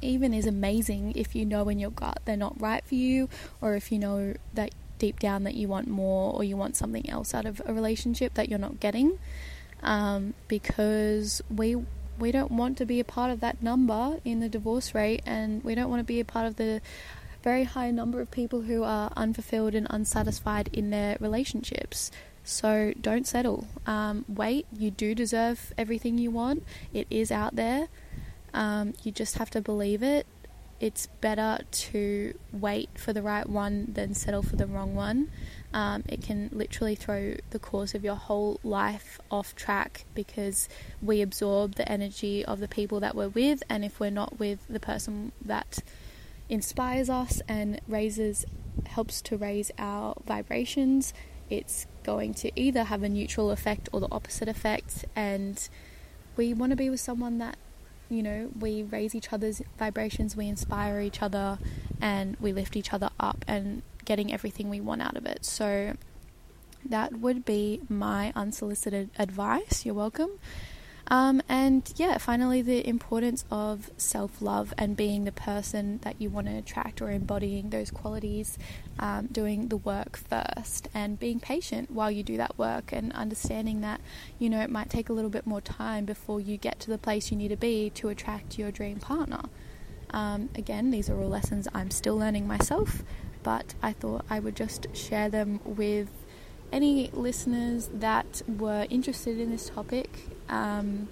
even 0.00 0.32
is 0.32 0.46
amazing 0.46 1.12
if 1.16 1.34
you 1.34 1.44
know 1.44 1.68
in 1.68 1.78
your 1.78 1.90
gut 1.90 2.20
they're 2.24 2.36
not 2.36 2.60
right 2.60 2.84
for 2.84 2.94
you, 2.94 3.28
or 3.60 3.74
if 3.74 3.90
you 3.90 3.98
know 3.98 4.34
that 4.54 4.70
deep 4.98 5.18
down 5.18 5.44
that 5.44 5.54
you 5.54 5.68
want 5.68 5.88
more 5.88 6.32
or 6.32 6.44
you 6.44 6.56
want 6.56 6.76
something 6.76 7.08
else 7.08 7.34
out 7.34 7.44
of 7.44 7.60
a 7.66 7.72
relationship 7.72 8.34
that 8.34 8.48
you're 8.48 8.58
not 8.58 8.80
getting 8.80 9.18
um, 9.82 10.34
because 10.48 11.42
we 11.54 11.76
we 12.18 12.32
don't 12.32 12.50
want 12.50 12.78
to 12.78 12.86
be 12.86 12.98
a 12.98 13.04
part 13.04 13.30
of 13.30 13.40
that 13.40 13.62
number 13.62 14.18
in 14.24 14.40
the 14.40 14.48
divorce 14.48 14.94
rate 14.94 15.22
and 15.26 15.62
we 15.62 15.74
don't 15.74 15.90
want 15.90 16.00
to 16.00 16.04
be 16.04 16.18
a 16.18 16.24
part 16.24 16.46
of 16.46 16.56
the 16.56 16.80
very 17.42 17.64
high 17.64 17.90
number 17.90 18.20
of 18.20 18.30
people 18.30 18.62
who 18.62 18.82
are 18.82 19.12
unfulfilled 19.16 19.74
and 19.74 19.86
unsatisfied 19.90 20.68
in 20.72 20.90
their 20.90 21.16
relationships. 21.20 22.10
So 22.42 22.94
don't 23.00 23.26
settle. 23.26 23.66
Um, 23.86 24.24
wait 24.28 24.66
you 24.72 24.90
do 24.90 25.14
deserve 25.14 25.72
everything 25.76 26.16
you 26.16 26.30
want. 26.30 26.64
It 26.92 27.06
is 27.10 27.30
out 27.30 27.56
there. 27.56 27.88
Um, 28.54 28.94
you 29.02 29.12
just 29.12 29.36
have 29.36 29.50
to 29.50 29.60
believe 29.60 30.02
it 30.02 30.26
it's 30.78 31.06
better 31.20 31.58
to 31.70 32.38
wait 32.52 32.90
for 32.98 33.12
the 33.12 33.22
right 33.22 33.48
one 33.48 33.92
than 33.92 34.14
settle 34.14 34.42
for 34.42 34.56
the 34.56 34.66
wrong 34.66 34.94
one. 34.94 35.30
Um, 35.72 36.04
it 36.08 36.22
can 36.22 36.50
literally 36.52 36.94
throw 36.94 37.34
the 37.50 37.58
course 37.58 37.94
of 37.94 38.04
your 38.04 38.14
whole 38.14 38.60
life 38.62 39.18
off 39.30 39.54
track 39.54 40.04
because 40.14 40.68
we 41.00 41.22
absorb 41.22 41.74
the 41.76 41.90
energy 41.90 42.44
of 42.44 42.60
the 42.60 42.68
people 42.68 43.00
that 43.00 43.14
we're 43.14 43.28
with, 43.28 43.62
and 43.68 43.84
if 43.84 43.98
we're 44.00 44.10
not 44.10 44.38
with 44.38 44.60
the 44.68 44.80
person 44.80 45.32
that 45.42 45.78
inspires 46.48 47.10
us 47.10 47.40
and 47.48 47.80
raises, 47.88 48.44
helps 48.86 49.20
to 49.22 49.36
raise 49.36 49.70
our 49.78 50.14
vibrations, 50.26 51.14
it's 51.48 51.86
going 52.02 52.34
to 52.34 52.50
either 52.58 52.84
have 52.84 53.02
a 53.02 53.08
neutral 53.08 53.50
effect 53.50 53.88
or 53.92 54.00
the 54.00 54.08
opposite 54.12 54.48
effect. 54.48 55.04
And 55.14 55.68
we 56.36 56.52
want 56.52 56.70
to 56.70 56.76
be 56.76 56.90
with 56.90 57.00
someone 57.00 57.38
that 57.38 57.56
you 58.08 58.22
know, 58.22 58.50
we 58.58 58.82
raise 58.82 59.14
each 59.14 59.32
other's 59.32 59.62
vibrations, 59.78 60.36
we 60.36 60.48
inspire 60.48 61.00
each 61.00 61.22
other, 61.22 61.58
and 62.00 62.36
we 62.40 62.52
lift 62.52 62.76
each 62.76 62.92
other 62.92 63.10
up 63.18 63.44
and 63.48 63.82
getting 64.04 64.32
everything 64.32 64.70
we 64.70 64.80
want 64.80 65.02
out 65.02 65.16
of 65.16 65.26
it. 65.26 65.44
So, 65.44 65.94
that 66.84 67.16
would 67.18 67.44
be 67.44 67.80
my 67.88 68.32
unsolicited 68.36 69.10
advice. 69.18 69.84
You're 69.84 69.94
welcome. 69.94 70.30
Um, 71.08 71.40
and 71.48 71.92
yeah, 71.96 72.18
finally, 72.18 72.62
the 72.62 72.86
importance 72.86 73.44
of 73.50 73.90
self 73.96 74.42
love 74.42 74.74
and 74.76 74.96
being 74.96 75.24
the 75.24 75.32
person 75.32 75.98
that 76.02 76.20
you 76.20 76.30
want 76.30 76.48
to 76.48 76.56
attract 76.56 77.00
or 77.00 77.10
embodying 77.10 77.70
those 77.70 77.92
qualities, 77.92 78.58
um, 78.98 79.28
doing 79.30 79.68
the 79.68 79.76
work 79.76 80.16
first 80.16 80.88
and 80.92 81.18
being 81.18 81.38
patient 81.38 81.90
while 81.92 82.10
you 82.10 82.24
do 82.24 82.36
that 82.38 82.58
work 82.58 82.92
and 82.92 83.12
understanding 83.12 83.82
that, 83.82 84.00
you 84.38 84.50
know, 84.50 84.60
it 84.60 84.70
might 84.70 84.90
take 84.90 85.08
a 85.08 85.12
little 85.12 85.30
bit 85.30 85.46
more 85.46 85.60
time 85.60 86.04
before 86.04 86.40
you 86.40 86.56
get 86.56 86.80
to 86.80 86.90
the 86.90 86.98
place 86.98 87.30
you 87.30 87.36
need 87.36 87.48
to 87.48 87.56
be 87.56 87.90
to 87.90 88.08
attract 88.08 88.58
your 88.58 88.72
dream 88.72 88.98
partner. 88.98 89.42
Um, 90.10 90.48
again, 90.56 90.90
these 90.90 91.08
are 91.08 91.20
all 91.20 91.28
lessons 91.28 91.68
I'm 91.72 91.90
still 91.90 92.16
learning 92.16 92.48
myself, 92.48 93.04
but 93.44 93.74
I 93.80 93.92
thought 93.92 94.24
I 94.28 94.40
would 94.40 94.56
just 94.56 94.88
share 94.96 95.28
them 95.28 95.60
with 95.64 96.08
any 96.72 97.10
listeners 97.12 97.90
that 97.92 98.42
were 98.48 98.86
interested 98.90 99.38
in 99.38 99.50
this 99.50 99.70
topic. 99.70 100.35
Um, 100.48 101.08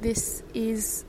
this 0.00 0.42
is, 0.54 1.04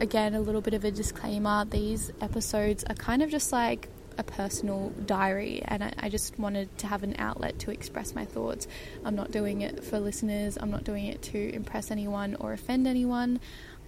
again, 0.00 0.34
a 0.34 0.40
little 0.40 0.60
bit 0.60 0.74
of 0.74 0.84
a 0.84 0.90
disclaimer. 0.90 1.64
These 1.64 2.12
episodes 2.20 2.84
are 2.84 2.94
kind 2.94 3.22
of 3.22 3.30
just 3.30 3.52
like 3.52 3.88
a 4.18 4.22
personal 4.22 4.90
diary, 5.06 5.62
and 5.64 5.82
I, 5.82 5.92
I, 5.98 6.08
just 6.08 6.38
wanted 6.38 6.76
to 6.78 6.86
have 6.86 7.02
an 7.02 7.16
outlet 7.18 7.58
to 7.60 7.70
express 7.70 8.14
my 8.14 8.24
thoughts. 8.24 8.68
I'm 9.04 9.16
not 9.16 9.30
doing 9.30 9.62
it 9.62 9.82
for 9.82 9.98
listeners, 9.98 10.56
I'm 10.60 10.70
not 10.70 10.84
doing 10.84 11.06
it 11.06 11.22
to 11.22 11.54
impress 11.54 11.90
anyone 11.90 12.36
or 12.36 12.52
offend 12.52 12.86
anyone. 12.86 13.40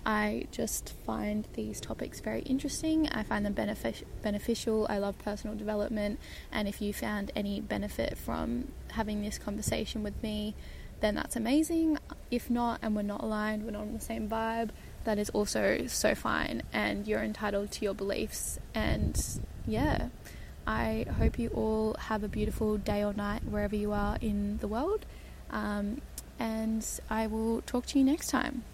I 0.04 0.46
just 0.52 0.94
find 1.04 1.46
these 1.54 1.80
topics 1.80 2.20
very 2.20 2.42
interesting. 2.42 3.08
I 3.08 3.24
find 3.24 3.44
them 3.44 3.54
benefic- 3.54 4.04
beneficial. 4.22 4.86
I 4.88 4.98
love 4.98 5.18
personal 5.18 5.56
development, 5.56 6.20
and 6.52 6.68
if 6.68 6.80
you 6.80 6.92
found 6.92 7.32
any 7.34 7.60
benefit 7.60 8.16
from 8.16 8.68
having 8.92 9.22
this 9.22 9.38
conversation 9.38 10.02
with 10.02 10.20
me, 10.22 10.54
then 11.00 11.14
that's 11.14 11.36
amazing. 11.36 11.98
If 12.30 12.50
not, 12.50 12.80
and 12.82 12.96
we're 12.96 13.02
not 13.02 13.22
aligned, 13.22 13.64
we're 13.64 13.72
not 13.72 13.82
on 13.82 13.92
the 13.92 14.00
same 14.00 14.28
vibe, 14.28 14.70
that 15.04 15.18
is 15.18 15.30
also 15.30 15.86
so 15.86 16.14
fine, 16.14 16.62
and 16.72 17.06
you're 17.06 17.22
entitled 17.22 17.70
to 17.72 17.84
your 17.84 17.94
beliefs. 17.94 18.58
And 18.74 19.40
yeah, 19.66 20.08
I 20.66 21.06
hope 21.18 21.38
you 21.38 21.48
all 21.50 21.94
have 21.94 22.24
a 22.24 22.28
beautiful 22.28 22.76
day 22.76 23.04
or 23.04 23.12
night 23.12 23.44
wherever 23.44 23.76
you 23.76 23.92
are 23.92 24.18
in 24.20 24.58
the 24.58 24.68
world. 24.68 25.06
Um, 25.50 26.00
and 26.38 26.84
I 27.08 27.26
will 27.28 27.62
talk 27.62 27.86
to 27.86 27.98
you 27.98 28.04
next 28.04 28.28
time. 28.28 28.64